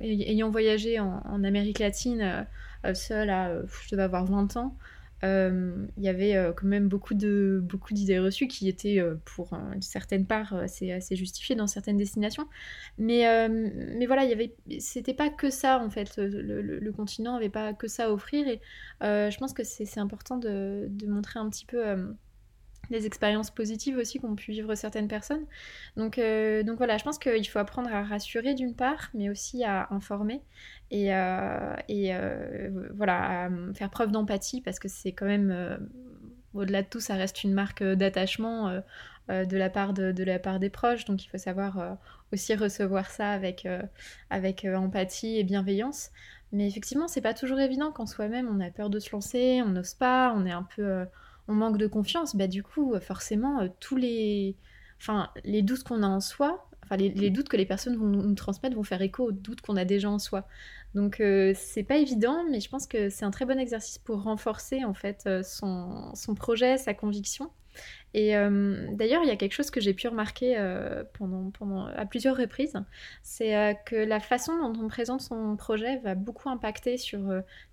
ayant 0.00 0.50
voyagé 0.50 0.98
en, 0.98 1.22
en 1.24 1.44
Amérique 1.44 1.78
latine, 1.78 2.46
seule 2.94 3.30
à, 3.30 3.62
je 3.64 3.90
devais 3.90 4.02
avoir 4.02 4.24
20 4.26 4.56
ans, 4.56 4.76
euh, 4.76 4.95
il 5.22 6.02
y 6.02 6.08
avait 6.08 6.36
euh, 6.36 6.52
quand 6.52 6.66
même 6.66 6.88
beaucoup 6.88 7.14
de 7.14 7.60
beaucoup 7.62 7.94
d'idées 7.94 8.18
reçues 8.18 8.48
qui 8.48 8.68
étaient 8.68 9.00
euh, 9.00 9.14
pour 9.24 9.52
une 9.54 9.82
certaine 9.82 10.26
part 10.26 10.54
assez, 10.54 10.92
assez 10.92 11.16
justifiées 11.16 11.56
dans 11.56 11.66
certaines 11.66 11.96
destinations. 11.96 12.46
Mais 12.98 13.48
mais 13.48 14.06
voilà 14.06 14.24
il 14.24 14.30
y 14.30 14.32
avait 14.32 14.54
c'était 14.78 15.14
pas 15.14 15.30
que 15.30 15.50
ça 15.50 15.80
en 15.80 15.90
fait. 15.90 16.16
Le, 16.18 16.92
continent 16.92 17.34
avait 17.34 17.48
pas 17.50 17.74
que 17.74 17.88
ça 17.88 18.06
à 18.06 18.10
offrir. 18.10 18.46
Et 18.48 18.60
je 19.02 19.36
pense 19.38 19.52
que 19.52 19.64
c'est 19.64 19.98
important 19.98 20.36
de, 20.36 20.86
de, 20.88 21.06
montrer 21.06 21.38
un 21.38 21.48
petit 21.50 21.66
peu 21.66 21.82
les 22.90 23.06
expériences 23.06 23.50
positives 23.50 23.96
aussi 23.96 24.18
qu'ont 24.18 24.34
pu 24.34 24.52
vivre 24.52 24.74
certaines 24.74 25.08
personnes. 25.08 25.44
Donc, 25.96 26.18
euh, 26.18 26.62
donc 26.62 26.78
voilà, 26.78 26.98
je 26.98 27.04
pense 27.04 27.18
qu'il 27.18 27.46
faut 27.48 27.58
apprendre 27.58 27.92
à 27.92 28.02
rassurer 28.02 28.54
d'une 28.54 28.74
part, 28.74 29.10
mais 29.14 29.30
aussi 29.30 29.64
à 29.64 29.88
informer 29.90 30.42
et, 30.90 31.14
euh, 31.14 31.74
et 31.88 32.14
euh, 32.14 32.70
voilà, 32.94 33.46
à 33.46 33.50
faire 33.74 33.90
preuve 33.90 34.12
d'empathie 34.12 34.60
parce 34.60 34.78
que 34.78 34.88
c'est 34.88 35.12
quand 35.12 35.26
même, 35.26 35.78
au-delà 36.54 36.82
de 36.82 36.88
tout, 36.88 37.00
ça 37.00 37.14
reste 37.14 37.44
une 37.44 37.52
marque 37.52 37.82
d'attachement 37.82 38.82
de, 39.28 39.56
la 39.56 39.70
part 39.70 39.92
de, 39.92 40.12
de, 40.12 40.24
la 40.24 40.38
part 40.38 40.60
des 40.60 40.70
proches. 40.70 41.04
Donc 41.04 41.24
il 41.24 41.28
faut 41.28 41.38
savoir 41.38 41.98
aussi 42.32 42.54
recevoir 42.54 43.10
ça 43.10 43.30
avec, 43.30 43.66
avec 44.30 44.64
empathie 44.64 45.38
et 45.38 45.44
bienveillance. 45.44 46.10
Mais 46.52 46.68
effectivement, 46.68 47.08
c'est 47.08 47.20
pas 47.20 47.34
toujours 47.34 47.58
évident 47.58 47.90
quand 47.90 48.06
soi-même 48.06 48.48
on 48.48 48.60
a 48.60 48.70
peur 48.70 48.88
de 48.88 49.00
se 49.00 49.10
lancer, 49.10 49.62
on 49.62 49.70
n'ose 49.70 49.94
pas, 49.94 50.32
on 50.36 50.46
est 50.46 50.52
un 50.52 50.62
peu 50.62 51.04
on 51.48 51.54
manque 51.54 51.78
de 51.78 51.86
confiance, 51.86 52.36
bah 52.36 52.46
du 52.46 52.62
coup, 52.62 52.94
euh, 52.94 53.00
forcément, 53.00 53.60
euh, 53.60 53.68
tous 53.80 53.96
les, 53.96 54.56
enfin, 55.00 55.30
les 55.44 55.62
doutes 55.62 55.84
qu'on 55.84 56.02
a 56.02 56.08
en 56.08 56.20
soi, 56.20 56.68
enfin, 56.82 56.96
les, 56.96 57.30
doutes 57.30 57.48
que 57.48 57.56
les 57.56 57.66
personnes 57.66 57.96
vont 57.96 58.06
nous 58.06 58.34
transmettre 58.34 58.76
vont 58.76 58.82
faire 58.82 59.02
écho 59.02 59.24
aux 59.28 59.32
doutes 59.32 59.60
qu'on 59.60 59.76
a 59.76 59.84
déjà 59.84 60.10
en 60.10 60.18
soi. 60.18 60.46
Donc, 60.94 61.20
euh, 61.20 61.52
c'est 61.54 61.82
pas 61.82 61.96
évident, 61.96 62.44
mais 62.50 62.60
je 62.60 62.68
pense 62.68 62.86
que 62.86 63.10
c'est 63.10 63.24
un 63.24 63.30
très 63.30 63.44
bon 63.44 63.58
exercice 63.58 63.98
pour 63.98 64.22
renforcer 64.22 64.84
en 64.84 64.94
fait 64.94 65.28
son, 65.44 66.14
son 66.14 66.34
projet, 66.34 66.78
sa 66.78 66.94
conviction. 66.94 67.50
Et 68.16 68.34
euh, 68.34 68.86
d'ailleurs, 68.92 69.22
il 69.22 69.28
y 69.28 69.30
a 69.30 69.36
quelque 69.36 69.52
chose 69.52 69.70
que 69.70 69.78
j'ai 69.78 69.92
pu 69.92 70.08
remarquer 70.08 70.56
euh, 70.56 71.04
à 71.94 72.06
plusieurs 72.06 72.34
reprises, 72.34 72.72
c'est 73.22 73.54
euh, 73.54 73.74
que 73.74 73.94
la 73.94 74.20
façon 74.20 74.56
dont 74.56 74.84
on 74.84 74.88
présente 74.88 75.20
son 75.20 75.54
projet 75.56 75.98
va 75.98 76.14
beaucoup 76.14 76.48
impacter 76.48 76.96
sur 76.96 77.20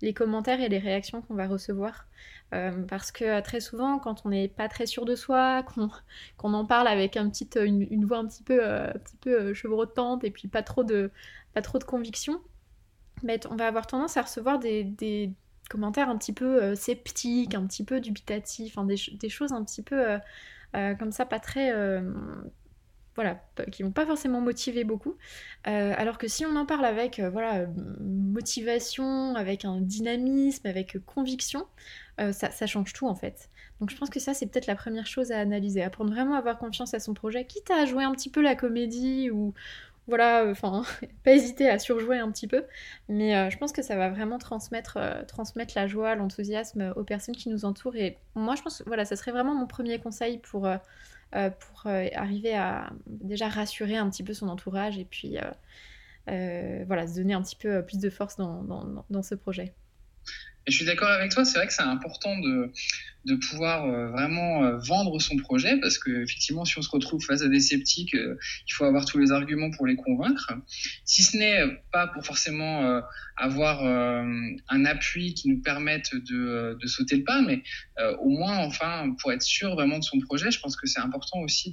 les 0.02 0.12
commentaires 0.12 0.60
et 0.60 0.68
les 0.68 0.78
réactions 0.78 1.22
qu'on 1.22 1.34
va 1.34 1.46
recevoir. 1.46 2.06
parce 2.88 3.10
que 3.10 3.40
très 3.40 3.60
souvent, 3.60 3.98
quand 3.98 4.26
on 4.26 4.28
n'est 4.28 4.48
pas 4.48 4.68
très 4.68 4.84
sûr 4.84 5.06
de 5.06 5.14
soi, 5.14 5.64
qu'on 6.36 6.52
en 6.52 6.66
parle 6.66 6.88
avec 6.88 7.16
un 7.16 7.30
petit, 7.30 7.48
une, 7.58 8.04
voix 8.04 8.18
un 8.18 8.26
petit 8.26 8.42
peu, 8.42 9.54
chevrotante 9.54 10.24
et 10.24 10.30
puis 10.30 10.46
pas 10.46 10.62
trop 10.62 10.84
de, 10.84 11.10
conviction, 11.86 12.38
on 13.50 13.56
va 13.56 13.66
avoir 13.66 13.86
tendance 13.86 14.18
à 14.18 14.22
recevoir 14.22 14.58
des, 14.58 15.32
commentaires 15.68 16.08
un 16.08 16.16
petit 16.18 16.32
peu 16.32 16.62
euh, 16.62 16.74
sceptiques, 16.74 17.54
un 17.54 17.66
petit 17.66 17.84
peu 17.84 18.00
dubitatifs, 18.00 18.76
des, 18.84 18.96
des, 19.18 19.28
choses 19.28 19.52
un 19.52 19.64
petit 19.64 19.82
peu 19.82 20.10
euh, 20.10 20.18
euh, 20.76 20.94
comme 20.94 21.12
ça, 21.12 21.24
pas 21.24 21.40
très 21.40 21.72
voilà, 23.16 23.40
qui 23.70 23.84
vont 23.84 23.92
pas 23.92 24.06
forcément 24.06 24.40
motiver 24.40 24.82
beaucoup. 24.82 25.14
alors 25.62 26.18
que 26.18 26.26
si 26.26 26.44
on 26.44 26.56
en 26.56 26.66
parle 26.66 26.84
avec 26.84 27.20
voilà, 27.20 27.66
motivation, 28.00 29.36
avec 29.36 29.64
un 29.64 29.80
dynamisme, 29.80 30.66
avec 30.66 30.98
conviction, 31.06 31.64
ça, 32.18 32.50
ça, 32.50 32.66
change 32.66 32.92
tout 32.92 33.06
en 33.06 33.14
fait. 33.14 33.50
Donc 33.78 33.90
je 33.90 33.96
pense 33.96 34.10
que 34.10 34.18
ça 34.18 34.34
c'est 34.34 34.46
peut-être 34.46 34.66
la 34.66 34.74
première 34.74 35.06
chose 35.06 35.30
à 35.30 35.38
analyser, 35.38 35.80
apprendre 35.84 36.10
vraiment 36.10 36.34
à 36.34 36.38
avoir 36.38 36.58
confiance 36.58 36.92
à 36.92 36.98
son 36.98 37.14
projet, 37.14 37.44
quitte 37.44 37.70
à 37.70 37.86
jouer 37.86 38.02
un 38.02 38.10
petit 38.12 38.30
peu 38.30 38.42
la 38.42 38.56
comédie 38.56 39.30
ou, 39.30 39.54
voilà, 40.06 40.44
enfin, 40.50 40.84
pas 41.24 41.32
hésiter 41.32 41.68
à 41.68 41.78
surjouer 41.78 42.18
un 42.18 42.30
petit 42.30 42.46
peu. 42.46 42.64
Mais 43.08 43.36
euh, 43.36 43.50
je 43.50 43.58
pense 43.58 43.72
que 43.72 43.82
ça 43.82 43.96
va 43.96 44.10
vraiment 44.10 44.38
transmettre, 44.38 44.96
euh, 44.98 45.22
transmettre 45.24 45.74
la 45.76 45.86
joie, 45.86 46.14
l'enthousiasme 46.14 46.92
aux 46.96 47.04
personnes 47.04 47.36
qui 47.36 47.48
nous 47.48 47.64
entourent. 47.64 47.96
Et 47.96 48.18
moi, 48.34 48.54
je 48.56 48.62
pense 48.62 48.78
que 48.78 48.84
voilà, 48.84 49.04
ça 49.04 49.16
serait 49.16 49.32
vraiment 49.32 49.54
mon 49.54 49.66
premier 49.66 49.98
conseil 49.98 50.38
pour, 50.38 50.68
arriver 51.32 52.54
à 52.54 52.92
déjà 53.06 53.48
rassurer 53.48 53.96
un 53.96 54.08
petit 54.08 54.22
peu 54.22 54.34
son 54.34 54.48
entourage 54.48 54.98
et 54.98 55.04
puis 55.04 55.36
voilà, 56.26 57.06
se 57.06 57.14
donner 57.16 57.34
un 57.34 57.42
petit 57.42 57.56
peu 57.56 57.84
plus 57.84 57.98
de 57.98 58.10
force 58.10 58.36
dans, 58.36 58.62
dans, 59.10 59.22
ce 59.22 59.34
projet. 59.34 59.74
Et 60.66 60.70
je 60.70 60.76
suis 60.76 60.86
d'accord 60.86 61.08
avec 61.08 61.32
toi, 61.32 61.44
c'est 61.44 61.58
vrai 61.58 61.66
que 61.66 61.72
c'est 61.74 61.82
important 61.82 62.38
de, 62.38 62.72
de 63.24 63.36
pouvoir 63.36 63.86
euh, 63.86 64.08
vraiment 64.08 64.64
euh, 64.64 64.76
vendre 64.78 65.18
son 65.20 65.36
projet 65.36 65.78
parce 65.80 65.98
que 65.98 66.22
effectivement 66.22 66.64
si 66.64 66.78
on 66.78 66.82
se 66.82 66.90
retrouve 66.90 67.24
face 67.24 67.42
à 67.42 67.48
des 67.48 67.60
sceptiques 67.60 68.14
euh, 68.14 68.36
il 68.68 68.72
faut 68.72 68.84
avoir 68.84 69.06
tous 69.06 69.18
les 69.18 69.32
arguments 69.32 69.70
pour 69.70 69.86
les 69.86 69.96
convaincre. 69.96 70.52
Si 71.04 71.22
ce 71.22 71.36
n'est 71.36 71.82
pas 71.92 72.06
pour 72.08 72.24
forcément 72.24 73.00
avoir 73.36 73.82
un 73.84 74.84
appui 74.84 75.34
qui 75.34 75.48
nous 75.48 75.60
permette 75.60 76.14
de, 76.14 76.76
de 76.80 76.86
sauter 76.86 77.16
le 77.16 77.24
pas 77.24 77.42
mais 77.42 77.62
au 78.20 78.28
moins 78.28 78.58
enfin 78.58 79.14
pour 79.20 79.32
être 79.32 79.42
sûr 79.42 79.74
vraiment 79.74 79.98
de 79.98 80.04
son 80.04 80.18
projet 80.20 80.50
je 80.50 80.60
pense 80.60 80.76
que 80.76 80.86
c'est 80.86 81.00
important 81.00 81.40
aussi 81.40 81.72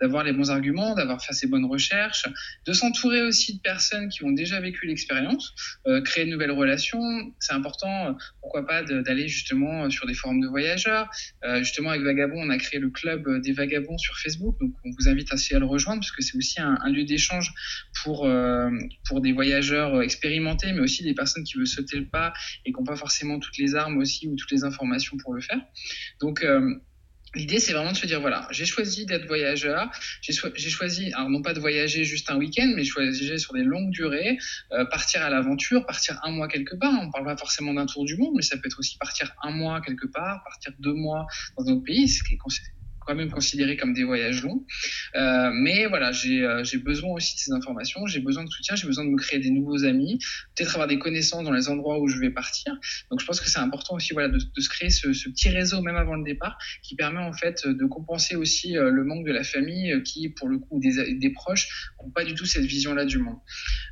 d'avoir 0.00 0.24
les 0.24 0.32
bons 0.32 0.50
arguments 0.50 0.94
d'avoir 0.94 1.22
fait 1.22 1.32
ses 1.32 1.46
bonnes 1.46 1.64
recherches 1.64 2.26
de 2.66 2.72
s'entourer 2.72 3.22
aussi 3.22 3.56
de 3.56 3.60
personnes 3.60 4.08
qui 4.08 4.24
ont 4.24 4.32
déjà 4.32 4.60
vécu 4.60 4.86
l'expérience 4.86 5.54
créer 6.04 6.24
de 6.24 6.30
nouvelles 6.30 6.52
relations. 6.52 7.00
C'est 7.38 7.54
important 7.54 8.16
pourquoi 8.40 8.66
pas 8.66 8.82
d'aller 8.82 9.28
justement 9.28 9.90
sur 9.90 10.06
des 10.06 10.14
forums 10.14 10.40
de 10.40 10.48
voyage 10.48 10.69
euh, 11.44 11.58
justement, 11.58 11.90
avec 11.90 12.02
Vagabond, 12.02 12.40
on 12.40 12.50
a 12.50 12.58
créé 12.58 12.80
le 12.80 12.90
club 12.90 13.40
des 13.42 13.52
vagabonds 13.52 13.98
sur 13.98 14.16
Facebook. 14.18 14.56
Donc, 14.60 14.72
on 14.84 14.90
vous 14.98 15.08
invite 15.08 15.32
assez 15.32 15.54
à 15.54 15.58
le 15.58 15.66
rejoindre 15.66 16.00
parce 16.00 16.12
que 16.12 16.22
c'est 16.22 16.36
aussi 16.36 16.60
un, 16.60 16.76
lieu 16.90 17.04
d'échange 17.04 17.52
pour, 18.02 18.26
euh, 18.26 18.70
pour 19.06 19.20
des 19.20 19.32
voyageurs 19.32 20.02
expérimentés, 20.02 20.72
mais 20.72 20.80
aussi 20.80 21.02
des 21.02 21.14
personnes 21.14 21.44
qui 21.44 21.56
veulent 21.56 21.66
sauter 21.66 21.98
le 21.98 22.06
pas 22.06 22.32
et 22.64 22.72
qui 22.72 22.78
n'ont 22.78 22.84
pas 22.84 22.96
forcément 22.96 23.38
toutes 23.38 23.58
les 23.58 23.74
armes 23.74 23.98
aussi 23.98 24.28
ou 24.28 24.36
toutes 24.36 24.50
les 24.50 24.64
informations 24.64 25.16
pour 25.16 25.34
le 25.34 25.40
faire. 25.40 25.60
Donc, 26.20 26.42
euh, 26.42 26.74
L'idée, 27.34 27.60
c'est 27.60 27.72
vraiment 27.72 27.92
de 27.92 27.96
se 27.96 28.06
dire, 28.06 28.20
voilà, 28.20 28.48
j'ai 28.50 28.66
choisi 28.66 29.06
d'être 29.06 29.26
voyageur, 29.26 29.88
j'ai 30.20 30.32
choisi, 30.70 31.12
alors 31.12 31.30
non 31.30 31.42
pas 31.42 31.52
de 31.52 31.60
voyager 31.60 32.02
juste 32.02 32.28
un 32.28 32.36
week-end, 32.36 32.72
mais 32.74 32.82
voyager 32.82 33.38
sur 33.38 33.54
des 33.54 33.62
longues 33.62 33.90
durées, 33.90 34.36
euh, 34.72 34.84
partir 34.86 35.22
à 35.22 35.30
l'aventure, 35.30 35.86
partir 35.86 36.18
un 36.24 36.32
mois 36.32 36.48
quelque 36.48 36.74
part. 36.74 36.92
On 37.00 37.10
parle 37.10 37.26
pas 37.26 37.36
forcément 37.36 37.72
d'un 37.72 37.86
tour 37.86 38.04
du 38.04 38.16
monde, 38.16 38.32
mais 38.34 38.42
ça 38.42 38.56
peut 38.56 38.66
être 38.66 38.80
aussi 38.80 38.98
partir 38.98 39.32
un 39.42 39.52
mois 39.52 39.80
quelque 39.80 40.06
part, 40.06 40.42
partir 40.44 40.72
deux 40.80 40.94
mois 40.94 41.26
dans 41.56 41.68
un 41.68 41.72
autre 41.74 41.84
pays, 41.84 42.08
ce 42.08 42.24
qui 42.24 42.34
est 42.34 42.38
quand 43.06 43.14
même 43.14 43.30
considérés 43.30 43.76
comme 43.76 43.94
des 43.94 44.04
voyages 44.04 44.42
longs. 44.42 44.64
Euh, 45.16 45.50
mais 45.52 45.86
voilà, 45.86 46.10
euh, 46.10 46.64
j'ai 46.64 46.78
besoin 46.78 47.10
aussi 47.10 47.34
de 47.34 47.40
ces 47.40 47.52
informations, 47.52 48.06
j'ai 48.06 48.20
besoin 48.20 48.44
de 48.44 48.50
soutien, 48.50 48.76
j'ai 48.76 48.86
besoin 48.86 49.04
de 49.04 49.10
me 49.10 49.16
créer 49.16 49.38
des 49.38 49.50
nouveaux 49.50 49.84
amis, 49.84 50.18
peut-être 50.54 50.70
avoir 50.70 50.86
des 50.86 50.98
connaissances 50.98 51.44
dans 51.44 51.52
les 51.52 51.68
endroits 51.68 51.98
où 52.00 52.08
je 52.08 52.18
vais 52.18 52.30
partir. 52.30 52.72
Donc 53.10 53.20
je 53.20 53.26
pense 53.26 53.40
que 53.40 53.48
c'est 53.48 53.58
important 53.58 53.96
aussi 53.96 54.12
voilà, 54.12 54.28
de, 54.28 54.38
de 54.38 54.60
se 54.60 54.68
créer 54.68 54.90
ce, 54.90 55.08
petit 55.30 55.48
réseau 55.48 55.80
même 55.80 55.96
avant 55.96 56.16
le 56.16 56.24
départ 56.24 56.58
qui 56.82 56.96
permet 56.96 57.20
en 57.20 57.32
fait 57.32 57.66
de 57.66 57.86
compenser 57.86 58.36
aussi 58.36 58.76
euh, 58.76 58.90
le 58.90 59.04
manque 59.04 59.26
de 59.26 59.32
la 59.32 59.44
famille 59.44 60.02
qui, 60.02 60.28
pour 60.28 60.48
le 60.48 60.58
coup, 60.58 60.80
des, 60.80 61.14
des 61.14 61.30
proches 61.30 61.92
n'ont 62.02 62.10
pas 62.10 62.24
du 62.24 62.34
tout 62.34 62.46
cette 62.46 62.64
vision-là 62.64 63.04
du 63.04 63.18
monde. 63.18 63.38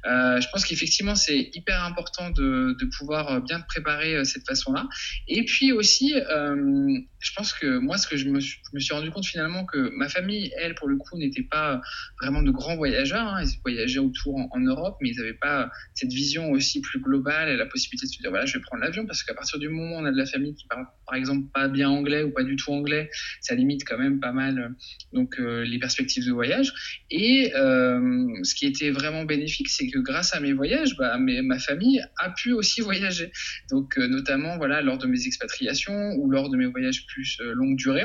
Je 0.04 0.46
pense 0.52 0.64
qu'effectivement, 0.64 1.14
c'est 1.14 1.50
hyper 1.54 1.84
important 1.84 2.30
de, 2.30 2.76
de, 2.78 2.88
pouvoir 2.98 3.42
bien 3.42 3.60
préparer 3.60 4.24
cette 4.24 4.46
façon-là. 4.46 4.88
Et 5.26 5.44
puis 5.44 5.72
aussi, 5.72 6.14
je 6.14 7.32
pense 7.34 7.52
que 7.52 7.78
moi, 7.78 7.98
ce 7.98 8.06
que 8.06 8.16
je 8.16 8.28
me, 8.28 8.40
je 8.40 8.58
me 8.72 8.80
suis 8.80 8.94
rendu 8.98 9.10
compte 9.10 9.26
finalement 9.26 9.64
que 9.64 9.90
ma 9.96 10.08
famille, 10.08 10.52
elle, 10.58 10.74
pour 10.74 10.88
le 10.88 10.96
coup, 10.96 11.16
n'était 11.16 11.42
pas 11.42 11.80
vraiment 12.20 12.42
de 12.42 12.50
grands 12.50 12.76
voyageurs. 12.76 13.26
Hein. 13.26 13.42
Ils 13.42 13.60
voyageaient 13.62 13.98
autour 13.98 14.36
en, 14.36 14.60
Europe, 14.60 14.96
mais 15.00 15.10
ils 15.10 15.16
n'avaient 15.16 15.34
pas 15.34 15.70
cette 15.94 16.12
vision 16.12 16.50
aussi 16.50 16.80
plus 16.80 17.00
globale 17.00 17.48
et 17.48 17.56
la 17.56 17.66
possibilité 17.66 18.06
de 18.06 18.12
se 18.12 18.18
dire 18.18 18.30
voilà, 18.30 18.44
je 18.44 18.58
vais 18.58 18.62
prendre 18.62 18.82
l'avion 18.82 19.06
parce 19.06 19.22
qu'à 19.22 19.34
partir 19.34 19.58
du 19.58 19.68
moment 19.68 19.96
où 19.96 20.00
on 20.00 20.04
a 20.04 20.10
de 20.10 20.16
la 20.16 20.26
famille 20.26 20.54
qui 20.54 20.66
parle, 20.66 20.86
par 21.06 21.14
exemple, 21.14 21.46
pas 21.54 21.68
bien 21.68 21.88
anglais 21.88 22.22
ou 22.24 22.32
pas 22.32 22.42
du 22.42 22.56
tout 22.56 22.72
anglais, 22.72 23.08
ça 23.40 23.54
limite 23.54 23.84
quand 23.86 23.98
même 23.98 24.20
pas 24.20 24.32
mal 24.32 24.74
donc 25.12 25.38
euh, 25.38 25.64
les 25.64 25.78
perspectives 25.78 26.26
de 26.26 26.32
voyage. 26.32 26.72
Et 27.10 27.52
euh, 27.54 28.26
ce 28.42 28.54
qui 28.54 28.66
était 28.66 28.90
vraiment 28.90 29.24
bénéfique, 29.24 29.68
c'est 29.68 29.88
que 29.88 29.98
grâce 29.98 30.34
à 30.34 30.40
mes 30.40 30.52
voyages, 30.52 30.96
bah, 30.96 31.16
ma 31.18 31.58
famille 31.58 32.02
a 32.18 32.30
pu 32.30 32.52
aussi 32.52 32.80
voyager. 32.80 33.30
Donc 33.70 33.98
euh, 33.98 34.06
notamment 34.06 34.56
voilà 34.56 34.82
lors 34.82 34.98
de 34.98 35.06
mes 35.06 35.26
expatriations 35.26 36.14
ou 36.16 36.30
lors 36.30 36.50
de 36.50 36.56
mes 36.56 36.66
voyages 36.66 37.06
plus 37.06 37.38
longue 37.40 37.76
durée. 37.76 38.04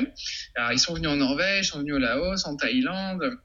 Alors, 0.54 0.72
ils 0.72 0.78
sont 0.84 0.94
venus 0.94 1.10
en 1.10 1.16
Norvège, 1.16 1.70
sont 1.70 1.78
venus 1.78 1.94
au 1.94 1.98
Laos, 1.98 2.46
en 2.46 2.56
Thaïlande. 2.56 3.38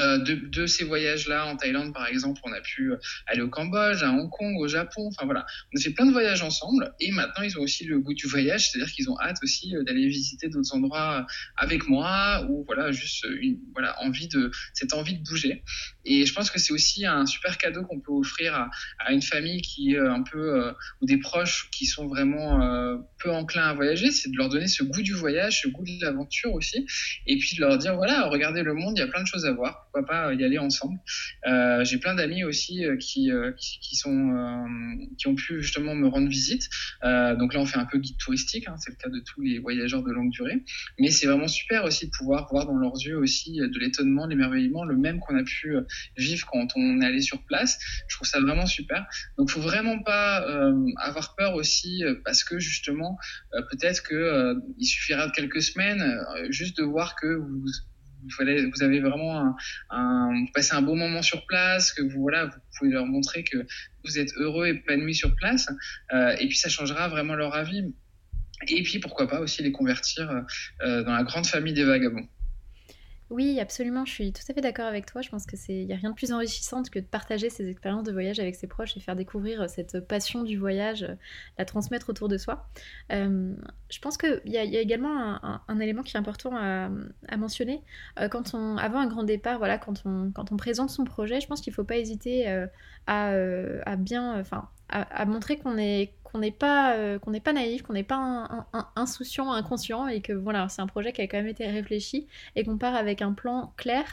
Euh, 0.00 0.18
de, 0.18 0.34
de, 0.34 0.66
ces 0.66 0.84
voyages-là, 0.84 1.46
en 1.46 1.56
Thaïlande 1.56 1.92
par 1.92 2.06
exemple, 2.06 2.40
on 2.44 2.52
a 2.52 2.60
pu 2.60 2.92
aller 3.26 3.40
au 3.40 3.48
Cambodge, 3.48 4.02
à 4.02 4.10
Hong 4.10 4.30
Kong, 4.30 4.54
au 4.58 4.68
Japon, 4.68 5.08
enfin 5.08 5.24
voilà, 5.24 5.44
on 5.72 5.78
a 5.78 5.80
fait 5.80 5.90
plein 5.90 6.06
de 6.06 6.12
voyages 6.12 6.42
ensemble 6.42 6.94
et 7.00 7.10
maintenant 7.10 7.42
ils 7.42 7.58
ont 7.58 7.62
aussi 7.62 7.84
le 7.84 7.98
goût 7.98 8.14
du 8.14 8.26
voyage, 8.26 8.70
c'est-à-dire 8.70 8.92
qu'ils 8.92 9.10
ont 9.10 9.18
hâte 9.20 9.38
aussi 9.42 9.74
euh, 9.74 9.82
d'aller 9.82 10.06
visiter 10.06 10.48
d'autres 10.48 10.74
endroits 10.74 11.26
avec 11.56 11.88
moi 11.88 12.46
ou 12.48 12.64
voilà, 12.66 12.92
juste 12.92 13.26
une 13.40 13.58
voilà, 13.72 14.00
envie 14.02 14.28
de, 14.28 14.50
cette 14.74 14.92
envie 14.92 15.18
de 15.18 15.22
bouger. 15.22 15.62
Et 16.04 16.26
je 16.26 16.32
pense 16.32 16.50
que 16.50 16.58
c'est 16.58 16.72
aussi 16.72 17.04
un 17.06 17.26
super 17.26 17.58
cadeau 17.58 17.82
qu'on 17.84 18.00
peut 18.00 18.12
offrir 18.12 18.54
à, 18.54 18.70
à, 18.98 19.12
une 19.12 19.22
famille 19.22 19.62
qui 19.62 19.94
est 19.94 19.98
un 19.98 20.22
peu, 20.22 20.64
euh, 20.64 20.72
ou 21.00 21.06
des 21.06 21.18
proches 21.18 21.68
qui 21.70 21.86
sont 21.86 22.06
vraiment 22.06 22.62
euh, 22.62 22.96
peu 23.18 23.30
enclins 23.30 23.68
à 23.68 23.74
voyager, 23.74 24.10
c'est 24.10 24.30
de 24.30 24.36
leur 24.36 24.48
donner 24.48 24.68
ce 24.68 24.84
goût 24.84 25.02
du 25.02 25.12
voyage, 25.12 25.62
ce 25.62 25.68
goût 25.68 25.84
de 25.84 26.04
l'aventure 26.04 26.52
aussi, 26.52 26.86
et 27.26 27.36
puis 27.38 27.56
de 27.56 27.60
leur 27.60 27.78
dire 27.78 27.94
voilà, 27.96 28.28
regardez 28.28 28.62
le 28.62 28.74
monde, 28.74 28.94
il 28.96 29.00
y 29.00 29.04
a 29.04 29.08
plein 29.08 29.22
de 29.22 29.26
choses 29.26 29.44
à 29.44 29.52
voir 29.52 29.87
pourquoi 29.90 30.06
pas 30.06 30.34
y 30.34 30.44
aller 30.44 30.58
ensemble. 30.58 30.98
Euh, 31.46 31.84
j'ai 31.84 31.98
plein 31.98 32.14
d'amis 32.14 32.44
aussi 32.44 32.84
euh, 32.84 32.96
qui, 32.96 33.30
euh, 33.30 33.52
qui, 33.52 33.96
sont, 33.96 34.36
euh, 34.36 35.06
qui 35.16 35.26
ont 35.28 35.34
pu 35.34 35.62
justement 35.62 35.94
me 35.94 36.08
rendre 36.08 36.28
visite. 36.28 36.68
donc 37.02 37.54
là, 37.54 37.60
on 37.60 37.66
fait 37.66 37.78
un 37.78 37.86
peu 37.86 37.98
guide 37.98 38.18
touristique, 38.18 38.68
hein, 38.68 38.76
c'est 38.78 38.90
le 38.90 38.96
cas 38.96 39.08
de 39.08 39.20
tous 39.20 39.40
les 39.40 39.58
voyageurs 39.58 40.02
de 40.02 40.12
longue 40.12 40.30
durée. 40.30 40.62
Mais 40.98 41.10
c'est 41.10 41.26
vraiment 41.26 41.48
super 41.48 41.84
aussi 41.84 42.06
de 42.06 42.10
pouvoir 42.10 42.48
voir 42.50 42.66
dans 42.66 42.76
leurs 42.76 42.96
yeux 42.96 43.16
aussi 43.16 43.58
de 43.58 43.78
l'étonnement, 43.78 44.26
l'émerveillement, 44.26 44.84
le 44.84 44.96
même 44.96 45.20
qu'on 45.20 45.38
a 45.38 45.44
pu 45.44 45.74
vivre 46.16 46.46
quand 46.50 46.68
on 46.76 47.00
est 47.00 47.06
allé 47.06 47.20
sur 47.20 47.42
place. 47.44 47.78
Je 48.08 48.16
trouve 48.16 48.28
ça 48.28 48.40
vraiment 48.40 48.66
super. 48.66 49.06
Donc, 49.36 49.50
faut 49.50 49.60
vraiment 49.60 50.02
pas 50.02 50.44
avoir 50.98 51.34
peur 51.36 51.54
aussi 51.54 52.02
parce 52.24 52.44
que 52.44 52.58
justement, 52.58 53.18
peut-être 53.52 54.02
que 54.02 54.54
il 54.78 54.86
suffira 54.86 55.26
de 55.26 55.32
quelques 55.32 55.62
semaines 55.62 56.02
juste 56.50 56.76
de 56.78 56.82
voir 56.82 57.16
que 57.16 57.26
vous 57.26 57.66
vous, 58.22 58.70
vous 58.74 58.82
avez 58.82 59.00
vraiment 59.00 59.38
un, 59.38 59.56
un, 59.90 60.46
passé 60.54 60.74
un 60.74 60.82
bon 60.82 60.96
moment 60.96 61.22
sur 61.22 61.46
place, 61.46 61.92
que 61.92 62.02
vous, 62.02 62.20
voilà, 62.20 62.46
vous 62.46 62.58
pouvez 62.78 62.90
leur 62.90 63.06
montrer 63.06 63.44
que 63.44 63.58
vous 64.04 64.18
êtes 64.18 64.32
heureux 64.36 64.66
et 64.66 64.70
épanoui 64.70 65.14
sur 65.14 65.34
place, 65.36 65.68
euh, 66.12 66.36
et 66.38 66.48
puis 66.48 66.56
ça 66.56 66.68
changera 66.68 67.08
vraiment 67.08 67.34
leur 67.34 67.54
avis. 67.54 67.94
Et 68.66 68.82
puis 68.82 68.98
pourquoi 68.98 69.28
pas 69.28 69.40
aussi 69.40 69.62
les 69.62 69.70
convertir 69.70 70.30
euh, 70.82 71.04
dans 71.04 71.12
la 71.12 71.22
grande 71.22 71.46
famille 71.46 71.74
des 71.74 71.84
vagabonds. 71.84 72.28
Oui, 73.30 73.60
absolument, 73.60 74.06
je 74.06 74.12
suis 74.12 74.32
tout 74.32 74.40
à 74.48 74.54
fait 74.54 74.62
d'accord 74.62 74.86
avec 74.86 75.04
toi. 75.04 75.20
Je 75.20 75.28
pense 75.28 75.44
que 75.44 75.54
c'est, 75.54 75.86
a 75.92 75.96
rien 75.96 76.10
de 76.10 76.14
plus 76.14 76.32
enrichissant 76.32 76.82
que 76.82 76.98
de 76.98 77.04
partager 77.04 77.50
ses 77.50 77.68
expériences 77.68 78.04
de 78.04 78.12
voyage 78.12 78.40
avec 78.40 78.54
ses 78.54 78.66
proches 78.66 78.96
et 78.96 79.00
faire 79.00 79.16
découvrir 79.16 79.62
euh, 79.62 79.66
cette 79.68 80.00
passion 80.00 80.44
du 80.44 80.56
voyage, 80.56 81.02
euh, 81.02 81.14
la 81.58 81.66
transmettre 81.66 82.08
autour 82.08 82.28
de 82.28 82.38
soi. 82.38 82.66
Euh, 83.12 83.54
je 83.90 83.98
pense 83.98 84.16
qu'il 84.16 84.40
y, 84.46 84.52
y, 84.52 84.56
a 84.56 84.80
également 84.80 85.38
un, 85.68 85.80
élément 85.80 86.02
qui 86.02 86.16
est 86.16 86.18
important 86.18 86.56
à, 86.56 86.88
mentionner. 87.36 87.82
quand 88.30 88.54
on, 88.54 88.76
avant 88.78 89.00
un 89.00 89.06
grand 89.06 89.24
départ, 89.24 89.58
voilà, 89.58 89.76
quand 89.76 90.02
on, 90.06 90.30
quand 90.30 90.50
on 90.50 90.56
présente 90.56 90.90
son 90.90 91.04
projet, 91.04 91.40
je 91.40 91.46
pense 91.46 91.60
qu'il 91.60 91.70
ne 91.70 91.74
faut 91.74 91.84
pas 91.84 91.96
hésiter 91.96 92.46
à, 93.06 93.32
à, 93.86 93.96
bien, 93.96 94.38
enfin, 94.38 94.68
à, 94.88 95.24
montrer 95.24 95.58
qu'on 95.58 95.78
est 95.78 96.12
qu'on 96.30 96.38
n'est 96.38 96.50
pas 96.50 96.94
euh, 96.94 97.18
qu'on 97.18 97.30
n'est 97.30 97.40
pas 97.40 97.52
naïf, 97.52 97.82
qu'on 97.82 97.94
n'est 97.94 98.02
pas 98.02 98.16
un, 98.16 98.88
insouciant, 98.96 99.50
inconscient 99.50 100.08
et 100.08 100.20
que 100.20 100.32
voilà 100.32 100.68
c'est 100.68 100.82
un 100.82 100.86
projet 100.86 101.12
qui 101.12 101.22
a 101.22 101.26
quand 101.26 101.38
même 101.38 101.48
été 101.48 101.66
réfléchi 101.66 102.26
et 102.54 102.64
qu'on 102.64 102.76
part 102.76 102.94
avec 102.94 103.22
un 103.22 103.32
plan 103.32 103.72
clair 103.76 104.04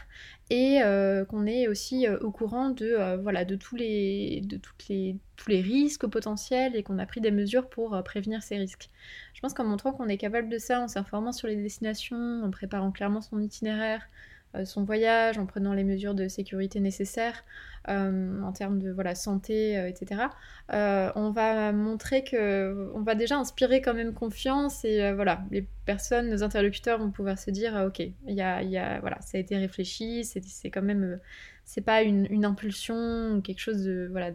et 0.50 0.82
euh, 0.82 1.26
qu'on 1.26 1.46
est 1.46 1.68
aussi 1.68 2.08
euh, 2.08 2.18
au 2.20 2.32
courant 2.32 2.70
de 2.70 3.56
tous 3.56 3.76
les 3.76 4.42
de 4.46 4.58
tous 4.58 5.50
les 5.50 5.62
risques 5.62 6.08
potentiels 6.08 6.76
et 6.76 6.84
qu'on 6.84 7.00
a 7.00 7.06
pris 7.06 7.20
des 7.20 7.32
mesures 7.32 7.68
pour 7.70 8.02
prévenir 8.04 8.42
ces 8.44 8.58
risques. 8.58 8.90
Je 9.34 9.42
pense 9.42 9.54
qu'en 9.54 9.66
montrant 9.66 9.92
qu'on 9.92 10.08
est 10.08 10.18
capable 10.18 10.48
de 10.50 10.58
ça, 10.58 10.80
en 10.80 10.88
s'informant 10.88 11.34
sur 11.34 11.48
les 11.48 11.58
destinations, 11.58 12.44
en 12.44 12.50
préparant 12.50 12.92
clairement 12.92 13.22
son 13.22 13.42
itinéraire, 13.42 14.08
son 14.64 14.84
voyage, 14.84 15.38
en 15.38 15.46
prenant 15.46 15.74
les 15.74 15.84
mesures 15.84 16.16
de 16.16 16.28
sécurité 16.28 16.80
nécessaires, 16.80 17.44
euh, 17.88 18.42
en 18.42 18.52
termes 18.52 18.80
de 18.80 18.92
voilà, 18.92 19.14
santé, 19.14 19.78
euh, 19.78 19.88
etc., 19.88 20.24
euh, 20.74 21.12
on 21.16 21.30
va 21.30 21.72
montrer 21.72 22.24
que 22.24 22.92
on 22.96 23.02
va 23.02 23.14
déjà 23.14 23.38
inspirer 23.38 23.80
quand 23.82 23.94
même 23.94 24.14
confiance 24.14 24.84
et 24.86 25.14
voilà, 25.14 25.44
les 25.52 25.68
personnes, 25.86 26.30
nos 26.30 26.42
interlocuteurs 26.42 26.98
vont 26.98 27.12
pouvoir 27.12 27.38
se 27.38 27.52
dire 27.52 27.76
ok, 27.88 28.00
y 28.28 28.42
a, 28.42 28.64
y 28.64 28.78
a, 28.78 29.00
voilà, 29.02 29.22
ça 29.22 29.38
a 29.38 29.42
été 29.42 29.56
réfléchi, 29.58 30.24
c'est 30.24 30.70
quand 30.72 30.82
même 30.82 31.20
c'est 31.64 31.82
pas 31.82 32.02
une, 32.02 32.28
une, 32.32 32.46
impulsion 32.46 33.42
quelque 33.44 33.60
chose 33.60 33.84
de 33.84 34.08
voilà 34.12 34.32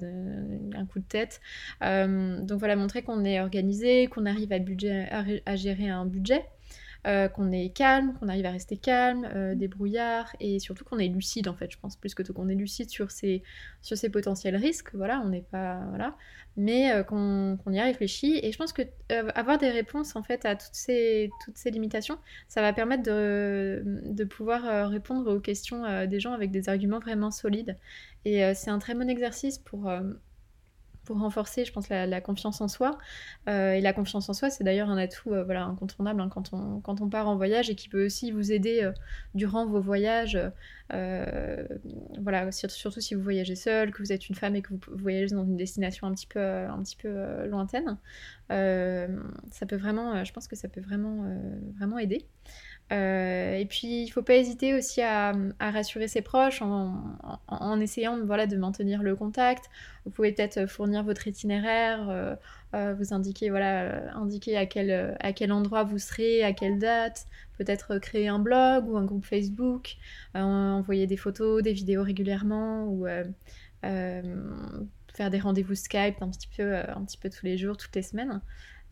un 0.75 0.87
coup 0.87 0.99
de 0.99 1.05
tête 1.05 1.41
donc 1.81 2.59
voilà 2.59 2.75
montrer 2.75 3.03
qu'on 3.03 3.25
est 3.25 3.41
organisé 3.41 4.09
qu'on 4.09 4.27
arrive 4.27 4.53
à, 4.53 4.59
à, 5.47 5.57
gérer 5.57 5.89
un 5.89 6.07
budget 6.07 6.45
qu'on 7.05 7.51
est 7.51 7.71
calme, 7.71 8.15
qu'on 8.19 8.29
arrive 8.29 8.47
à 8.47 8.51
rester 8.51 8.77
calme, 8.77 9.55
des 9.55 9.69
brouillards, 9.69 10.35
et 10.41 10.59
surtout 10.59 10.85
qu'on 10.85 10.99
est 10.99 11.09
lucide 11.09 11.49
en 11.49 11.55
fait, 11.55 11.71
je 11.71 11.79
pense, 11.79 11.97
plus 11.97 12.15
que 12.15 12.23
tout, 12.23 12.33
qu'on 12.33 12.49
est 12.49 12.55
lucide 12.55 12.91
sur 12.91 13.11
ces, 13.11 13.43
sur 13.83 13.97
potentiels 14.11 14.57
risques, 14.57 14.95
voilà, 14.95 15.23
on 15.25 15.29
n'est 15.31 15.43
pas, 15.51 15.81
voilà, 15.89 16.17
mais 16.57 16.93
qu'on 17.09 17.59
y 17.69 17.79
a 17.79 17.85
réfléchi, 17.85 18.39
et 18.43 18.53
je 18.53 18.59
pense 18.59 18.73
que 18.73 18.83
avoir 19.35 19.59
des 19.59 19.71
réponses 19.71 20.15
en 20.17 20.23
fait 20.23 20.45
à 20.45 20.57
toutes 20.57 20.75
ces, 20.75 21.31
toutes 21.45 21.57
ces 21.57 21.71
limitations, 21.71 22.19
ça 22.49 22.61
va 22.61 22.73
permettre 22.73 23.05
de, 23.05 23.83
de 24.05 24.25
pouvoir 24.25 24.91
répondre 24.91 25.35
aux 25.35 25.41
questions 25.41 26.07
des 26.07 26.21
gens 26.21 26.33
avec 26.33 26.51
des 26.51 26.69
arguments 26.69 27.01
vraiment 27.01 27.31
solides, 27.31 27.77
et 28.25 28.55
c'est 28.55 28.71
un 28.71 28.79
très 28.79 28.95
bon 28.95 29.09
exercice 29.09 29.59
pour 29.59 29.91
pour 31.05 31.19
renforcer, 31.19 31.65
je 31.65 31.73
pense, 31.73 31.89
la, 31.89 32.21
confiance 32.21 32.61
en 32.61 32.69
soi. 32.69 32.99
Euh, 33.49 33.73
et 33.73 33.81
la 33.81 33.93
confiance 33.93 34.29
en 34.29 34.33
soi, 34.33 34.51
c'est 34.51 34.65
d'ailleurs 34.65 34.91
un 34.91 34.99
atout 34.99 35.33
euh, 35.33 35.45
voilà, 35.45 35.65
incontournable 35.65 36.21
hein, 36.21 36.29
quand, 36.29 36.53
on, 36.53 36.81
quand 36.81 37.01
on 37.01 37.09
part 37.09 37.29
en 37.29 37.37
voyage 37.37 37.71
et 37.71 37.75
qui 37.75 37.89
peut 37.89 38.07
aussi 38.07 38.31
vous 38.31 38.53
aider 38.53 38.83
euh, 38.83 38.93
durant 39.35 39.67
vos 39.67 39.81
voyages. 39.81 40.39
voilà, 42.21 42.51
surtout 42.53 43.01
si 43.01 43.15
vous 43.15 43.23
voyagez 43.23 43.55
seul, 43.57 43.93
que 43.93 44.03
vous 44.03 44.13
êtes 44.13 44.29
une 44.29 44.35
femme 44.35 44.57
et 44.57 44.63
que 44.63 44.71
vous 44.71 44.81
voyagez 44.97 45.35
dans 45.35 45.45
une 45.45 45.57
destination 45.57 46.07
un 46.07 46.13
petit 46.13 46.27
peu, 46.27 46.41
un 46.41 46.83
petit 46.83 46.97
peu 46.97 47.47
lointaine. 47.47 47.97
ça 48.49 49.67
peut 49.67 49.77
vraiment, 49.77 50.25
je 50.25 50.33
pense 50.33 50.49
que 50.49 50.57
ça 50.57 50.69
peut 50.69 50.81
vraiment, 50.81 51.25
vraiment 51.77 51.99
aider. 51.99 52.27
Euh, 52.93 53.55
et 53.55 53.67
puis, 53.67 54.03
il 54.03 54.07
ne 54.07 54.11
faut 54.11 54.23
pas 54.23 54.35
hésiter 54.35 54.75
aussi 54.75 55.01
à, 55.01 55.33
rassurer 55.61 56.09
ses 56.09 56.23
proches 56.23 56.61
en, 56.63 57.81
essayant 57.81 58.19
voilà, 58.25 58.47
de 58.47 58.57
maintenir 58.57 59.03
le 59.03 59.15
contact. 59.15 59.71
Vous 60.05 60.11
pouvez 60.11 60.33
peut-être 60.33 60.67
fournir 60.67 61.05
votre 61.05 61.29
itinéraire, 61.29 62.09
euh, 62.09 62.35
euh, 62.75 62.95
vous 62.95 63.15
indiquer, 63.15 63.51
voilà, 63.51 64.13
indiquer 64.15 64.57
à 64.57 64.67
quel, 64.67 65.17
à 65.21 65.33
quel 65.33 65.53
endroit 65.53 65.85
vous 65.85 65.99
serez, 65.99 66.43
à 66.43 66.53
quelle 66.53 66.79
date, 66.79 67.27
peut-être 67.59 67.99
créer 67.99 68.29
un 68.29 68.39
blog 68.39 68.89
ou 68.89 68.97
un 68.97 69.05
groupe 69.05 69.25
Facebook, 69.25 69.97
envoyer 70.35 71.07
des 71.07 71.17
photos, 71.17 71.63
des 71.63 71.73
vidéos 71.73 72.03
régulièrement 72.03 72.87
ou 72.87 73.07
faire 73.83 75.31
des 75.31 75.39
rendez-vous 75.39 75.75
Skype 75.75 76.23
un 76.23 76.31
petit, 76.31 76.49
peu, 76.57 76.77
un 76.77 77.05
petit 77.05 77.19
peu 77.19 77.31
tous 77.31 77.47
les 77.47 77.57
jours, 77.57 77.77
toutes 77.77 77.95
les 77.95 78.03
semaines. 78.03 78.41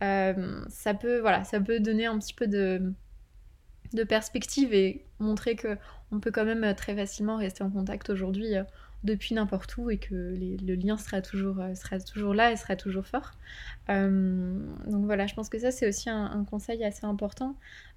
ça, 0.00 0.94
peut, 0.94 1.18
voilà, 1.18 1.42
ça 1.42 1.58
peut 1.60 1.80
donner 1.80 2.06
un 2.06 2.18
petit 2.18 2.34
peu 2.34 2.46
de 2.46 2.92
de 3.92 4.04
perspective 4.04 4.74
et 4.74 5.04
montrer 5.18 5.56
que 5.56 5.76
on 6.12 6.20
peut 6.20 6.30
quand 6.30 6.44
même 6.44 6.64
euh, 6.64 6.74
très 6.74 6.94
facilement 6.94 7.36
rester 7.36 7.62
en 7.62 7.70
contact 7.70 8.10
aujourd'hui 8.10 8.56
euh, 8.56 8.64
depuis 9.04 9.34
n'importe 9.34 9.76
où 9.76 9.90
et 9.90 9.98
que 9.98 10.14
le 10.14 10.74
lien 10.74 10.96
sera 10.96 11.22
toujours, 11.22 11.60
euh, 11.60 11.74
sera 11.74 12.00
toujours 12.00 12.34
là 12.34 12.50
et 12.50 12.56
sera 12.56 12.74
toujours 12.76 13.06
fort. 13.06 13.32
donc 13.88 15.04
voilà, 15.04 15.26
je 15.26 15.34
pense 15.34 15.48
que 15.48 15.58
ça 15.58 15.70
c'est 15.70 15.88
aussi 15.88 16.10
un, 16.10 16.44
conseil 16.44 16.84
assez 16.84 17.06
important. 17.06 17.54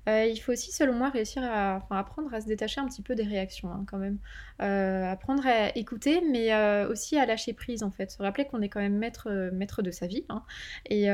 Il 0.07 0.37
faut 0.37 0.51
aussi, 0.51 0.71
selon 0.71 0.93
moi, 0.93 1.09
réussir 1.09 1.43
à 1.43 1.81
apprendre 1.91 2.33
à 2.33 2.41
se 2.41 2.47
détacher 2.47 2.81
un 2.81 2.87
petit 2.87 3.01
peu 3.01 3.15
des 3.15 3.23
réactions 3.23 3.69
hein, 3.71 3.85
quand 3.87 3.97
même. 3.97 4.17
apprendre 4.59 5.45
à 5.45 5.75
écouter, 5.77 6.21
mais 6.31 6.53
aussi 6.85 7.17
à 7.17 7.25
lâcher 7.25 7.53
prise 7.53 7.83
en 7.83 7.91
fait. 7.91 8.11
Se 8.11 8.21
rappeler 8.21 8.45
qu'on 8.45 8.61
est 8.61 8.69
quand 8.69 8.79
même 8.79 8.97
maître, 8.97 9.29
maître 9.53 9.81
de 9.81 9.91
sa 9.91 10.07
vie. 10.07 10.25
Hein. 10.29 10.43
Et, 10.89 11.05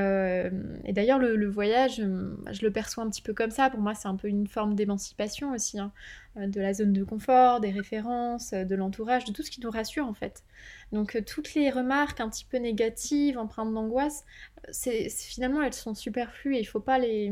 d'ailleurs, 0.93 1.19
le, 1.19 1.47
voyage, 1.47 1.97
je 1.97 2.61
le 2.61 2.71
perçois 2.71 3.03
un 3.03 3.09
petit 3.09 3.21
peu 3.21 3.33
comme 3.33 3.51
ça. 3.51 3.69
Pour 3.69 3.79
moi, 3.79 3.93
c'est 3.93 4.07
un 4.07 4.15
peu 4.15 4.27
une 4.27 4.47
forme 4.47 4.75
d'émancipation 4.75 5.51
aussi. 5.53 5.79
Hein. 5.79 5.91
Euh, 6.37 6.47
de 6.47 6.61
la 6.61 6.73
zone 6.73 6.93
de 6.93 7.03
confort, 7.03 7.59
des 7.59 7.71
références, 7.71 8.53
euh, 8.53 8.63
de 8.63 8.75
l'entourage, 8.75 9.25
de 9.25 9.31
tout 9.31 9.43
ce 9.43 9.51
qui 9.51 9.61
nous 9.61 9.69
rassure 9.69 10.05
en 10.05 10.13
fait. 10.13 10.43
Donc 10.91 11.15
euh, 11.15 11.21
toutes 11.21 11.53
les 11.53 11.69
remarques 11.69 12.19
un 12.19 12.29
petit 12.29 12.45
peu 12.45 12.57
négatives, 12.57 13.37
empreintes 13.37 13.73
d'angoisse, 13.73 14.25
c'est 14.69 15.09
finalement 15.09 15.61
elles 15.61 15.73
sont 15.73 15.93
superflues 15.95 16.55
et 16.55 16.59
il 16.59 16.65
faut 16.65 16.79
pas 16.79 16.99
les 16.99 17.31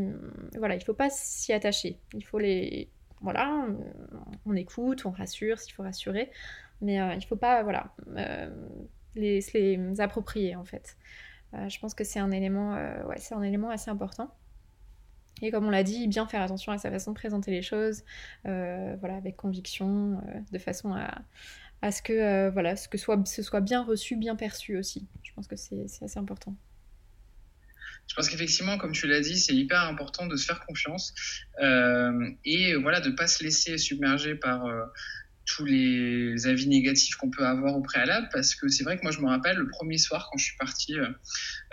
voilà, 0.58 0.76
il 0.76 0.84
faut 0.84 0.94
pas 0.94 1.10
s'y 1.10 1.54
attacher. 1.54 2.00
Il 2.14 2.24
faut 2.26 2.40
les 2.40 2.90
voilà, 3.22 3.68
on 4.46 4.56
écoute, 4.56 5.06
on 5.06 5.12
rassure 5.12 5.58
s'il 5.60 5.74
faut 5.74 5.84
rassurer, 5.84 6.32
mais 6.82 6.96
il 6.96 7.18
il 7.18 7.26
faut 7.26 7.36
pas 7.36 7.64
voilà 7.64 7.94
les, 9.16 9.40
les 9.54 10.02
approprier 10.02 10.56
en 10.56 10.66
fait. 10.66 10.98
je 11.54 11.80
pense 11.80 11.94
que 11.96 12.04
c'est 12.04 12.20
un 12.20 12.32
élément 12.32 12.74
ouais, 13.08 13.18
c'est 13.18 13.36
un 13.36 13.42
élément 13.42 13.70
assez 13.70 13.90
important. 13.90 14.32
Et 15.42 15.52
comme 15.52 15.66
on 15.66 15.70
l'a 15.70 15.84
dit, 15.84 16.08
bien 16.08 16.28
faire 16.28 16.42
attention 16.42 16.72
à 16.72 16.78
sa 16.78 16.90
façon 16.90 17.12
de 17.12 17.16
présenter 17.16 17.52
les 17.52 17.62
choses, 17.62 18.04
euh, 18.46 18.96
voilà, 19.00 19.16
avec 19.16 19.36
conviction, 19.36 20.22
euh, 20.28 20.40
de 20.52 20.58
façon 20.58 20.94
à, 20.94 21.22
à 21.82 21.92
ce 21.92 22.02
que, 22.02 22.14
euh, 22.14 22.50
voilà, 22.52 22.76
ce 22.76 22.88
que 22.88 22.98
soit, 22.98 23.26
ce 23.28 23.44
soit 23.44 23.62
bien 23.62 23.84
reçu, 23.84 24.16
bien 24.16 24.36
perçu 24.36 24.78
aussi. 24.78 25.08
Je 25.24 25.34
pense 25.34 25.48
que 25.48 25.56
c'est 25.56 25.86
assez 26.02 26.20
important. 26.20 26.56
Je 28.08 28.14
pense 28.14 28.30
qu'effectivement, 28.30 28.78
comme 28.78 28.92
tu 28.92 29.08
l'as 29.08 29.20
dit, 29.20 29.38
c'est 29.38 29.56
hyper 29.56 29.82
important 29.82 30.28
de 30.28 30.36
se 30.36 30.46
faire 30.46 30.64
confiance 30.66 31.14
et 31.60 32.76
voilà, 32.76 33.02
de 33.02 33.10
ne 33.10 33.16
pas 33.16 33.26
se 33.28 33.44
laisser 33.44 33.80
submerger 33.80 34.36
par 34.36 34.64
tous 35.46 35.66
les 35.66 36.48
avis 36.48 36.68
négatifs 36.68 37.16
qu'on 37.16 37.30
peut 37.30 37.46
avoir 37.46 37.76
au 37.76 37.82
préalable 37.82 38.28
parce 38.34 38.56
que 38.56 38.68
c'est 38.68 38.84
vrai 38.84 38.98
que 38.98 39.04
moi 39.04 39.12
je 39.12 39.20
me 39.20 39.28
rappelle 39.28 39.58
le 39.58 39.68
premier 39.68 39.98
soir 39.98 40.28
quand 40.32 40.38
je 40.38 40.46
suis 40.46 40.58
parti 40.58 40.98
euh, 40.98 41.08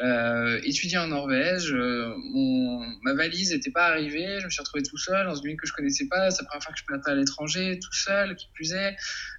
euh 0.01 0.61
étudier 0.65 0.99
en 0.99 1.09
Norvège 1.09 1.73
euh, 1.73 2.15
mon, 2.33 2.87
ma 3.03 3.15
valise 3.15 3.53
n'était 3.53 3.71
pas 3.71 3.87
arrivée 3.87 4.41
je 4.41 4.45
me 4.45 4.51
suis 4.51 4.61
retrouvé 4.61 4.83
tout 4.83 4.99
seul 4.99 5.27
dans 5.27 5.35
une 5.35 5.49
ville 5.49 5.57
que 5.57 5.67
je 5.67 5.73
connaissais 5.73 6.07
pas 6.09 6.31
c'est 6.31 6.43
la 6.43 6.49
première 6.49 6.65
fois 6.65 6.73
que 6.73 6.79
je 6.79 6.85
partais 6.87 7.11
à 7.11 7.15
l'étranger 7.15 7.79
tout 7.79 7.93
seul 7.95 8.37
qui 8.37 8.49
plus 8.55 8.73
est 8.73 8.97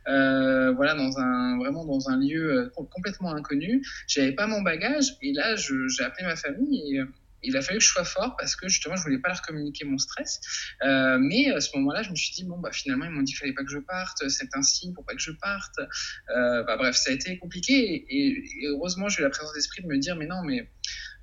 euh, 0.07 0.71
voilà 0.73 0.95
dans 0.95 1.19
un 1.19 1.57
vraiment 1.57 1.85
dans 1.85 2.09
un 2.09 2.19
lieu 2.19 2.71
complètement 2.75 3.33
inconnu. 3.33 3.81
J'avais 4.07 4.33
pas 4.33 4.47
mon 4.47 4.61
bagage 4.61 5.15
et 5.21 5.33
là 5.33 5.55
j'ai 5.55 6.03
appelé 6.03 6.25
ma 6.25 6.35
famille 6.35 6.97
et 6.97 7.01
il 7.43 7.57
a 7.57 7.61
fallu 7.61 7.79
que 7.79 7.83
je 7.83 7.89
sois 7.89 8.05
fort 8.05 8.35
parce 8.37 8.55
que 8.55 8.67
justement, 8.67 8.95
je 8.95 9.03
voulais 9.03 9.19
pas 9.19 9.29
leur 9.29 9.41
communiquer 9.41 9.85
mon 9.85 9.97
stress. 9.97 10.39
Euh, 10.83 11.17
mais 11.19 11.51
à 11.51 11.59
ce 11.59 11.75
moment-là, 11.77 12.03
je 12.03 12.09
me 12.09 12.15
suis 12.15 12.33
dit, 12.33 12.43
bon, 12.45 12.57
bah, 12.59 12.71
finalement, 12.71 13.05
ils 13.05 13.11
m'ont 13.11 13.21
dit 13.21 13.33
qu'il 13.33 13.39
fallait 13.39 13.53
pas 13.53 13.63
que 13.63 13.71
je 13.71 13.79
parte, 13.79 14.27
c'est 14.29 14.55
un 14.55 14.63
signe 14.63 14.93
pour 14.93 15.05
pas 15.05 15.13
que 15.13 15.21
je 15.21 15.31
parte. 15.31 15.79
Euh, 15.79 16.63
bah, 16.63 16.77
bref, 16.77 16.95
ça 16.95 17.11
a 17.11 17.13
été 17.13 17.37
compliqué. 17.37 18.05
Et, 18.09 18.67
heureusement, 18.67 19.09
j'ai 19.09 19.21
eu 19.21 19.23
la 19.23 19.29
présence 19.29 19.53
d'esprit 19.53 19.83
de 19.83 19.87
me 19.87 19.97
dire, 19.97 20.15
mais 20.15 20.27
non, 20.27 20.43
mais 20.43 20.69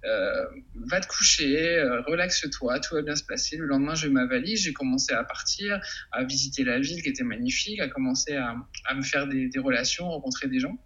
euh, 0.05 0.45
va 0.87 1.01
te 1.01 1.07
coucher, 1.07 1.83
relaxe-toi, 2.07 2.81
tout 2.81 2.95
va 2.95 3.03
bien 3.03 3.17
se 3.17 3.25
passer. 3.25 3.57
Le 3.57 3.67
lendemain, 3.67 3.95
j'ai 3.95 4.09
ma 4.09 4.27
valise, 4.27 4.63
j'ai 4.63 4.73
commencé 4.73 5.13
à 5.13 5.25
partir, 5.25 5.81
à 6.13 6.25
visiter 6.25 6.65
la 6.65 6.81
ville 6.81 7.03
qui 7.03 7.09
était 7.09 7.25
magnifique, 7.25 7.81
à 7.81 7.89
commencer 7.89 8.35
à, 8.35 8.57
à 8.87 8.95
me 8.95 9.03
faire 9.03 9.27
des, 9.27 9.49
des 9.49 9.59
relations, 9.59 10.09
rencontrer 10.09 10.49
des 10.49 10.61
gens. 10.61 10.79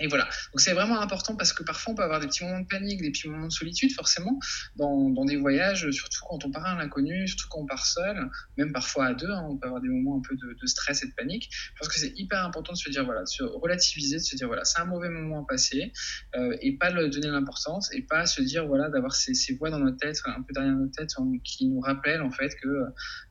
Et 0.00 0.06
voilà. 0.06 0.24
Donc 0.24 0.60
c'est 0.60 0.72
vraiment 0.72 1.00
important 1.00 1.34
parce 1.36 1.52
que 1.52 1.62
parfois 1.62 1.92
on 1.92 1.96
peut 1.96 2.02
avoir 2.02 2.20
des 2.20 2.26
petits 2.28 2.44
moments 2.44 2.60
de 2.60 2.66
panique, 2.66 3.02
des 3.02 3.10
petits 3.10 3.28
moments 3.28 3.46
de 3.46 3.52
solitude 3.52 3.92
forcément 3.92 4.38
dans, 4.76 5.10
dans 5.10 5.24
des 5.24 5.36
voyages, 5.36 5.90
surtout 5.90 6.20
quand 6.28 6.44
on 6.44 6.50
part 6.50 6.66
à 6.66 6.76
l'inconnu, 6.76 7.26
surtout 7.26 7.46
quand 7.50 7.60
on 7.60 7.66
part 7.66 7.84
seul, 7.84 8.30
même 8.56 8.72
parfois 8.72 9.06
à 9.06 9.14
deux, 9.14 9.30
hein, 9.30 9.46
on 9.50 9.56
peut 9.56 9.66
avoir 9.66 9.80
des 9.80 9.88
moments 9.88 10.18
un 10.18 10.22
peu 10.28 10.36
de, 10.36 10.56
de 10.60 10.66
stress 10.66 11.02
et 11.02 11.06
de 11.06 11.12
panique. 11.14 11.48
Je 11.52 11.78
pense 11.78 11.88
que 11.88 11.98
c'est 11.98 12.12
hyper 12.16 12.44
important 12.44 12.72
de 12.72 12.78
se 12.78 12.90
dire 12.90 13.04
voilà, 13.04 13.22
de 13.22 13.28
se 13.28 13.42
relativiser, 13.42 14.16
de 14.16 14.22
se 14.22 14.36
dire 14.36 14.46
voilà, 14.46 14.64
c'est 14.64 14.80
un 14.80 14.84
mauvais 14.84 15.08
moment 15.08 15.42
à 15.42 15.46
passer 15.48 15.92
euh, 16.36 16.56
et 16.60 16.76
pas 16.76 16.90
le 16.90 17.08
donner 17.08 17.28
l'importance 17.28 17.92
et 17.92 18.02
pas 18.02 18.26
se 18.26 18.42
dire 18.42 18.66
voilà 18.66 18.88
d'avoir 18.90 19.14
ces, 19.14 19.34
ces, 19.34 19.54
voix 19.54 19.70
dans 19.70 19.78
notre 19.78 19.96
tête, 19.96 20.20
un 20.26 20.42
peu 20.42 20.52
derrière 20.52 20.74
notre 20.74 20.92
tête 20.92 21.10
qui 21.42 21.66
nous 21.66 21.80
rappellent 21.80 22.22
en 22.22 22.30
fait 22.30 22.54
que 22.62 22.68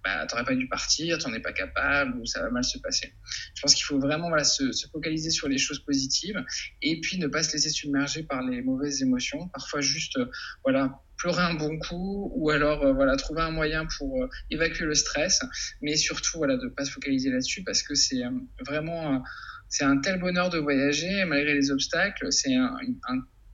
bah, 0.04 0.26
t'aurais 0.28 0.44
pas 0.44 0.56
dû 0.56 0.68
partir, 0.68 1.18
t'en 1.18 1.34
es 1.34 1.40
pas 1.40 1.54
capable 1.54 2.20
ou 2.20 2.26
ça 2.26 2.42
va 2.42 2.50
mal 2.50 2.64
se 2.64 2.78
passer. 2.80 3.14
Je 3.56 3.62
pense 3.62 3.74
qu'il 3.74 3.86
faut 3.86 4.00
vraiment 4.00 4.28
voilà, 4.28 4.44
se, 4.44 4.72
se 4.72 4.88
focaliser 4.88 5.30
sur 5.30 5.48
les 5.48 5.58
choses 5.58 5.80
positives 5.80 6.44
et 6.82 7.00
puis 7.02 7.18
ne 7.18 7.28
pas 7.28 7.44
se 7.44 7.54
laisser 7.54 7.70
submerger 7.70 8.24
par 8.24 8.42
les 8.42 8.62
mauvaises 8.62 9.02
émotions. 9.02 9.48
Parfois 9.50 9.82
juste, 9.82 10.18
euh, 10.18 10.30
voilà, 10.64 11.02
pleurer 11.18 11.44
un 11.44 11.56
bon 11.56 11.78
coup 11.80 12.32
ou 12.36 12.50
alors 12.50 12.84
euh, 12.84 12.94
voilà 12.94 13.16
trouver 13.16 13.42
un 13.42 13.52
moyen 13.52 13.88
pour 13.98 14.22
euh, 14.22 14.30
évacuer 14.52 14.86
le 14.86 14.94
stress, 14.94 15.42
mais 15.82 15.96
surtout 15.96 16.38
voilà 16.38 16.58
de 16.58 16.68
pas 16.68 16.86
se 16.86 16.92
focaliser 16.92 17.30
là-dessus 17.30 17.64
parce 17.64 17.82
que 17.84 17.96
c'est 17.96 18.22
vraiment 18.66 19.24
c'est 19.68 19.84
un 19.84 19.98
tel 19.98 20.20
bonheur 20.20 20.50
de 20.50 20.60
voyager 20.60 21.26
malgré 21.26 21.54
les 21.54 21.72
obstacles, 21.72 22.32
c'est 22.32 22.56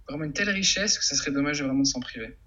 vraiment 0.07 0.25
une 0.25 0.33
telle 0.33 0.49
richesse 0.49 0.97
que 0.97 1.05
ça 1.05 1.15
serait 1.15 1.31
dommage 1.31 1.59
de 1.59 1.65
vraiment 1.65 1.85
s'en 1.85 2.01
priver. 2.01 2.37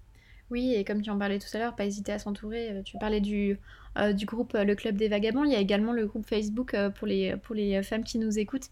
Oui, 0.49 0.75
et 0.75 0.85
comme 0.85 1.01
tu 1.01 1.09
en 1.09 1.17
parlais 1.17 1.39
tout 1.39 1.49
à 1.53 1.57
l'heure, 1.57 1.75
pas 1.75 1.85
hésiter 1.85 2.13
à 2.13 2.19
s'entourer. 2.19 2.81
Tu 2.85 2.97
parlais 2.99 3.19
du, 3.19 3.59
euh, 3.97 4.13
du 4.13 4.25
groupe 4.25 4.53
euh, 4.55 4.63
Le 4.63 4.75
Club 4.75 4.95
des 4.95 5.07
Vagabonds. 5.07 5.43
Il 5.43 5.51
y 5.51 5.55
a 5.55 5.59
également 5.59 5.91
le 5.91 6.05
groupe 6.05 6.25
Facebook 6.25 6.73
euh, 6.73 6.89
pour, 6.89 7.07
les, 7.07 7.35
pour 7.37 7.55
les 7.55 7.81
femmes 7.83 8.03
qui 8.03 8.19
nous 8.19 8.37
écoutent. 8.37 8.69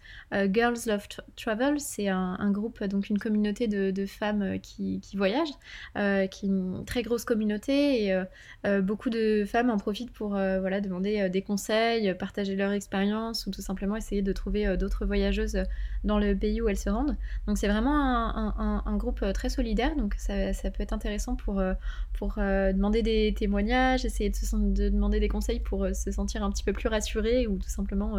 Girls 0.51 0.77
Love 0.88 1.07
Travel, 1.35 1.79
c'est 1.79 2.07
un, 2.09 2.51
groupe, 2.51 2.83
donc 2.83 3.09
une 3.09 3.17
communauté 3.17 3.67
de, 3.67 4.05
femmes 4.05 4.59
qui, 4.61 4.99
qui 5.01 5.17
voyagent, 5.17 5.53
qui 5.95 6.45
est 6.45 6.49
une 6.49 6.83
très 6.85 7.03
grosse 7.03 7.25
communauté 7.25 8.05
et 8.05 8.23
beaucoup 8.81 9.09
de 9.09 9.45
femmes 9.45 9.69
en 9.69 9.77
profitent 9.77 10.11
pour 10.11 10.29
voilà, 10.29 10.81
demander 10.81 11.29
des 11.29 11.41
conseils, 11.41 12.13
partager 12.15 12.55
leur 12.55 12.71
expérience 12.71 13.45
ou 13.47 13.51
tout 13.51 13.61
simplement 13.61 13.95
essayer 13.95 14.21
de 14.21 14.33
trouver 14.33 14.77
d'autres 14.77 15.05
voyageuses 15.05 15.57
dans 16.03 16.19
le 16.19 16.35
pays 16.35 16.61
où 16.61 16.69
elles 16.69 16.77
se 16.77 16.89
rendent. 16.89 17.15
Donc 17.47 17.57
c'est 17.57 17.67
vraiment 17.67 17.95
un, 17.95 18.83
un, 18.85 18.97
groupe 18.97 19.23
très 19.33 19.49
solidaire, 19.49 19.95
donc 19.95 20.15
ça, 20.17 20.53
ça 20.53 20.71
peut 20.71 20.83
être 20.83 20.93
intéressant 20.93 21.35
pour, 21.35 21.61
pour 22.13 22.35
demander 22.38 23.01
des 23.01 23.33
témoignages, 23.33 24.05
essayer 24.05 24.29
de, 24.29 24.35
se, 24.35 24.55
de 24.55 24.89
demander 24.89 25.14
des 25.19 25.28
conseils 25.28 25.60
pour 25.60 25.88
se 25.93 26.12
sentir 26.12 26.43
un 26.43 26.51
petit 26.51 26.63
peu 26.63 26.73
plus 26.73 26.88
rassuré 26.88 27.47
ou 27.47 27.58
tout 27.58 27.69
simplement 27.69 28.17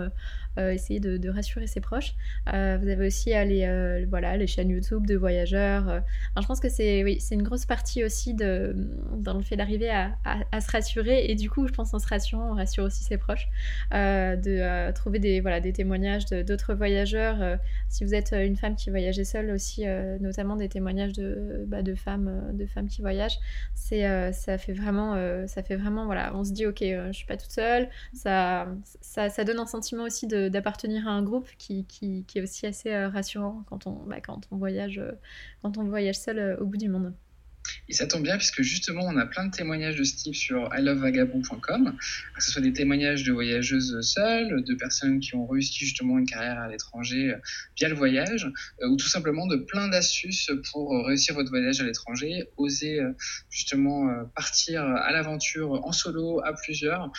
essayer 0.58 1.00
de, 1.00 1.28
rassurer 1.28 1.66
ses 1.66 1.80
proches. 1.80 2.14
vous 2.46 2.52
avez 2.52 3.06
aussi 3.06 3.30
les, 3.30 4.06
voilà, 4.08 4.36
les 4.36 4.46
chaînes 4.46 4.70
YouTube 4.70 5.06
de 5.06 5.16
voyageurs. 5.16 6.02
je 6.40 6.46
pense 6.46 6.60
que 6.60 6.68
c'est 6.68 7.04
oui, 7.04 7.18
une 7.30 7.42
grosse 7.42 7.66
partie 7.66 8.04
aussi 8.04 8.34
de, 8.34 8.74
dans 9.16 9.34
le 9.34 9.42
fait 9.42 9.56
d'arriver 9.56 9.90
à, 9.90 10.60
se 10.60 10.70
rassurer 10.70 11.26
et 11.30 11.34
du 11.34 11.50
coup, 11.50 11.66
je 11.66 11.72
pense 11.72 11.92
en 11.94 11.98
se 11.98 12.06
rassurant, 12.06 12.50
on 12.52 12.54
rassure 12.54 12.84
aussi 12.84 13.04
ses 13.04 13.18
proches, 13.18 13.48
de 13.92 14.92
trouver 14.92 15.18
des, 15.18 15.40
voilà, 15.40 15.60
des 15.60 15.72
témoignages 15.72 16.26
d'autres 16.26 16.74
voyageurs. 16.74 17.58
si 17.88 18.04
vous 18.04 18.14
êtes 18.14 18.32
une 18.32 18.56
femme 18.56 18.76
qui 18.76 18.90
voyageait 18.90 19.24
seule 19.24 19.50
aussi, 19.50 19.84
notamment 20.20 20.56
des 20.56 20.68
témoignages 20.68 21.12
de, 21.12 21.64
bah, 21.66 21.82
femmes, 21.96 22.52
de 22.52 22.66
femmes 22.66 22.88
qui 22.88 23.00
voyagent, 23.00 23.38
ça 23.74 24.58
fait 24.58 24.72
vraiment, 24.72 25.16
ça 25.46 25.62
fait 25.62 25.76
vraiment 25.76 26.06
voilà, 26.06 26.34
on 26.34 26.44
se 26.44 26.52
dit 26.52 26.66
ok, 26.66 26.84
je 26.92 27.12
suis 27.12 27.26
pas 27.26 27.36
toute 27.36 27.50
seule. 27.50 27.88
Ça, 28.12 28.68
ça, 29.00 29.44
donne 29.44 29.58
un 29.58 29.66
sentiment 29.66 30.04
aussi 30.04 30.26
d'appartenir 30.26 31.08
à 31.08 31.12
un 31.12 31.22
groupe 31.22 31.48
qui, 31.58 31.84
qui, 31.86 32.24
est 32.34 32.42
aussi 32.42 32.66
assez 32.66 32.94
rassurant 33.06 33.64
quand 33.68 33.86
on, 33.86 34.04
bah, 34.06 34.20
quand 34.20 34.40
on 34.50 34.56
voyage, 34.56 35.00
quand 35.62 35.78
on 35.78 35.84
voyage 35.84 36.18
seul 36.18 36.56
au 36.60 36.66
bout 36.66 36.76
du 36.76 36.88
monde. 36.88 37.12
Et 37.88 37.92
ça 37.92 38.06
tombe 38.06 38.22
bien 38.22 38.36
puisque 38.36 38.62
justement 38.62 39.02
on 39.04 39.16
a 39.16 39.26
plein 39.26 39.46
de 39.46 39.50
témoignages 39.50 39.96
de 39.96 40.04
ce 40.04 40.16
type 40.16 40.34
sur 40.34 40.70
ilovevagabond.com, 40.76 41.96
que 42.34 42.42
ce 42.42 42.50
soit 42.50 42.62
des 42.62 42.72
témoignages 42.72 43.24
de 43.24 43.32
voyageuses 43.32 44.00
seules, 44.00 44.64
de 44.64 44.74
personnes 44.74 45.20
qui 45.20 45.34
ont 45.34 45.46
réussi 45.46 45.84
justement 45.84 46.18
une 46.18 46.26
carrière 46.26 46.58
à 46.58 46.68
l'étranger 46.68 47.32
euh, 47.32 47.38
via 47.76 47.88
le 47.88 47.94
voyage, 47.94 48.50
euh, 48.82 48.88
ou 48.88 48.96
tout 48.96 49.08
simplement 49.08 49.46
de 49.46 49.56
plein 49.56 49.88
d'astuces 49.88 50.50
pour 50.72 51.06
réussir 51.06 51.34
votre 51.34 51.50
voyage 51.50 51.80
à 51.80 51.84
l'étranger, 51.84 52.44
oser 52.56 53.00
euh, 53.00 53.12
justement 53.50 54.08
partir 54.34 54.82
à 54.82 55.12
l'aventure 55.12 55.72
en 55.86 55.92
solo, 55.92 56.40
à 56.44 56.52
plusieurs, 56.52 57.10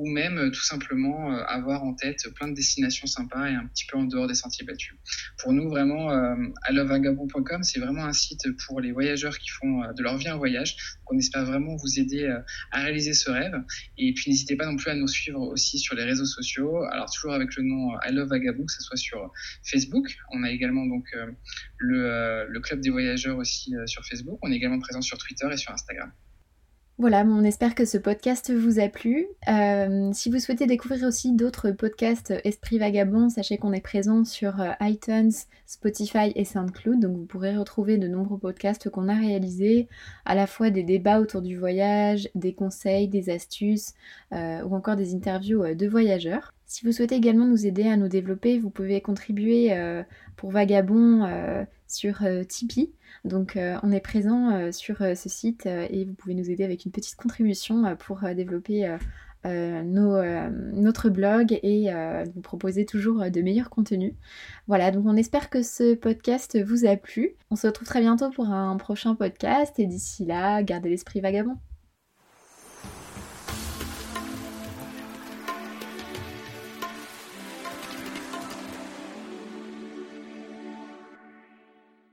ou 0.00 0.08
même 0.08 0.38
euh, 0.38 0.50
tout 0.50 0.62
simplement 0.62 1.30
euh, 1.30 1.42
avoir 1.44 1.84
en 1.84 1.92
tête 1.92 2.26
plein 2.34 2.48
de 2.48 2.54
destinations 2.54 3.06
sympas 3.06 3.50
et 3.50 3.54
un 3.54 3.66
petit 3.66 3.84
peu 3.84 3.98
en 3.98 4.04
dehors 4.04 4.26
des 4.26 4.34
sentiers 4.34 4.64
battus. 4.64 4.94
Pour 5.36 5.52
nous, 5.52 5.68
vraiment, 5.68 6.10
euh, 6.10 6.36
allovagabond.com, 6.62 7.62
c'est 7.62 7.80
vraiment 7.80 8.06
un 8.06 8.14
site 8.14 8.48
pour 8.66 8.80
les 8.80 8.92
voyageurs 8.92 9.38
qui 9.38 9.50
font 9.50 9.82
de 9.94 10.02
leur 10.02 10.16
vie 10.16 10.28
un 10.28 10.38
voyage. 10.38 10.74
On 11.10 11.18
espère 11.18 11.44
vraiment 11.44 11.76
vous 11.76 12.00
aider 12.00 12.34
à 12.70 12.80
réaliser 12.80 13.12
ce 13.12 13.30
rêve. 13.30 13.52
Et 13.98 14.14
puis 14.14 14.30
n'hésitez 14.30 14.56
pas 14.56 14.64
non 14.64 14.76
plus 14.76 14.90
à 14.90 14.94
nous 14.94 15.08
suivre 15.08 15.40
aussi 15.40 15.78
sur 15.78 15.94
les 15.94 16.04
réseaux 16.04 16.24
sociaux. 16.24 16.82
Alors 16.84 17.10
toujours 17.10 17.34
avec 17.34 17.54
le 17.56 17.64
nom 17.64 17.90
I 18.06 18.12
Love 18.12 18.30
que 18.30 18.72
ce 18.72 18.82
soit 18.82 18.96
sur 18.96 19.30
Facebook. 19.64 20.16
On 20.32 20.44
a 20.44 20.50
également 20.50 20.86
donc 20.86 21.04
le 21.78 22.60
club 22.60 22.80
des 22.80 22.90
voyageurs 22.90 23.36
aussi 23.36 23.74
sur 23.86 24.04
Facebook. 24.06 24.38
On 24.42 24.52
est 24.52 24.56
également 24.56 24.78
présent 24.78 25.02
sur 25.02 25.18
Twitter 25.18 25.48
et 25.52 25.56
sur 25.56 25.72
Instagram. 25.72 26.10
Voilà, 27.00 27.24
on 27.26 27.44
espère 27.44 27.74
que 27.74 27.86
ce 27.86 27.96
podcast 27.96 28.52
vous 28.52 28.78
a 28.78 28.88
plu. 28.88 29.26
Euh, 29.48 30.10
si 30.12 30.28
vous 30.28 30.38
souhaitez 30.38 30.66
découvrir 30.66 31.08
aussi 31.08 31.32
d'autres 31.32 31.70
podcasts 31.70 32.34
Esprit 32.44 32.78
Vagabond, 32.78 33.30
sachez 33.30 33.56
qu'on 33.56 33.72
est 33.72 33.80
présent 33.80 34.22
sur 34.26 34.60
euh, 34.60 34.72
iTunes, 34.82 35.32
Spotify 35.64 36.30
et 36.34 36.44
SoundCloud, 36.44 37.00
donc 37.00 37.16
vous 37.16 37.24
pourrez 37.24 37.56
retrouver 37.56 37.96
de 37.96 38.06
nombreux 38.06 38.36
podcasts 38.36 38.90
qu'on 38.90 39.08
a 39.08 39.14
réalisés, 39.14 39.88
à 40.26 40.34
la 40.34 40.46
fois 40.46 40.68
des 40.68 40.82
débats 40.82 41.20
autour 41.20 41.40
du 41.40 41.56
voyage, 41.56 42.28
des 42.34 42.52
conseils, 42.52 43.08
des 43.08 43.30
astuces 43.30 43.94
euh, 44.34 44.62
ou 44.64 44.76
encore 44.76 44.96
des 44.96 45.14
interviews 45.14 45.74
de 45.74 45.88
voyageurs. 45.88 46.52
Si 46.66 46.84
vous 46.84 46.92
souhaitez 46.92 47.14
également 47.14 47.46
nous 47.46 47.66
aider 47.66 47.88
à 47.88 47.96
nous 47.96 48.08
développer, 48.08 48.58
vous 48.58 48.68
pouvez 48.68 49.00
contribuer 49.00 49.74
pour 50.36 50.50
Vagabond 50.50 51.66
sur 51.90 52.24
Tipeee. 52.48 52.92
Donc 53.24 53.56
euh, 53.56 53.76
on 53.82 53.92
est 53.92 54.00
présent 54.00 54.50
euh, 54.50 54.72
sur 54.72 55.02
euh, 55.02 55.14
ce 55.14 55.28
site 55.28 55.66
et 55.66 56.04
vous 56.04 56.14
pouvez 56.14 56.34
nous 56.34 56.50
aider 56.50 56.64
avec 56.64 56.84
une 56.84 56.92
petite 56.92 57.16
contribution 57.16 57.96
pour 57.96 58.20
développer 58.34 58.96
notre 59.44 61.08
blog 61.08 61.58
et 61.62 61.90
vous 62.34 62.40
proposer 62.40 62.84
toujours 62.84 63.30
de 63.30 63.40
meilleurs 63.40 63.70
contenus. 63.70 64.14
Voilà, 64.68 64.90
donc 64.90 65.04
on 65.06 65.16
espère 65.16 65.50
que 65.50 65.62
ce 65.62 65.94
podcast 65.94 66.62
vous 66.62 66.86
a 66.86 66.96
plu. 66.96 67.34
On 67.50 67.56
se 67.56 67.66
retrouve 67.66 67.88
très 67.88 68.00
bientôt 68.00 68.30
pour 68.30 68.46
un 68.46 68.76
prochain 68.76 69.14
podcast 69.14 69.78
et 69.78 69.86
d'ici 69.86 70.24
là, 70.24 70.62
gardez 70.62 70.90
l'esprit 70.90 71.20
vagabond. 71.20 71.56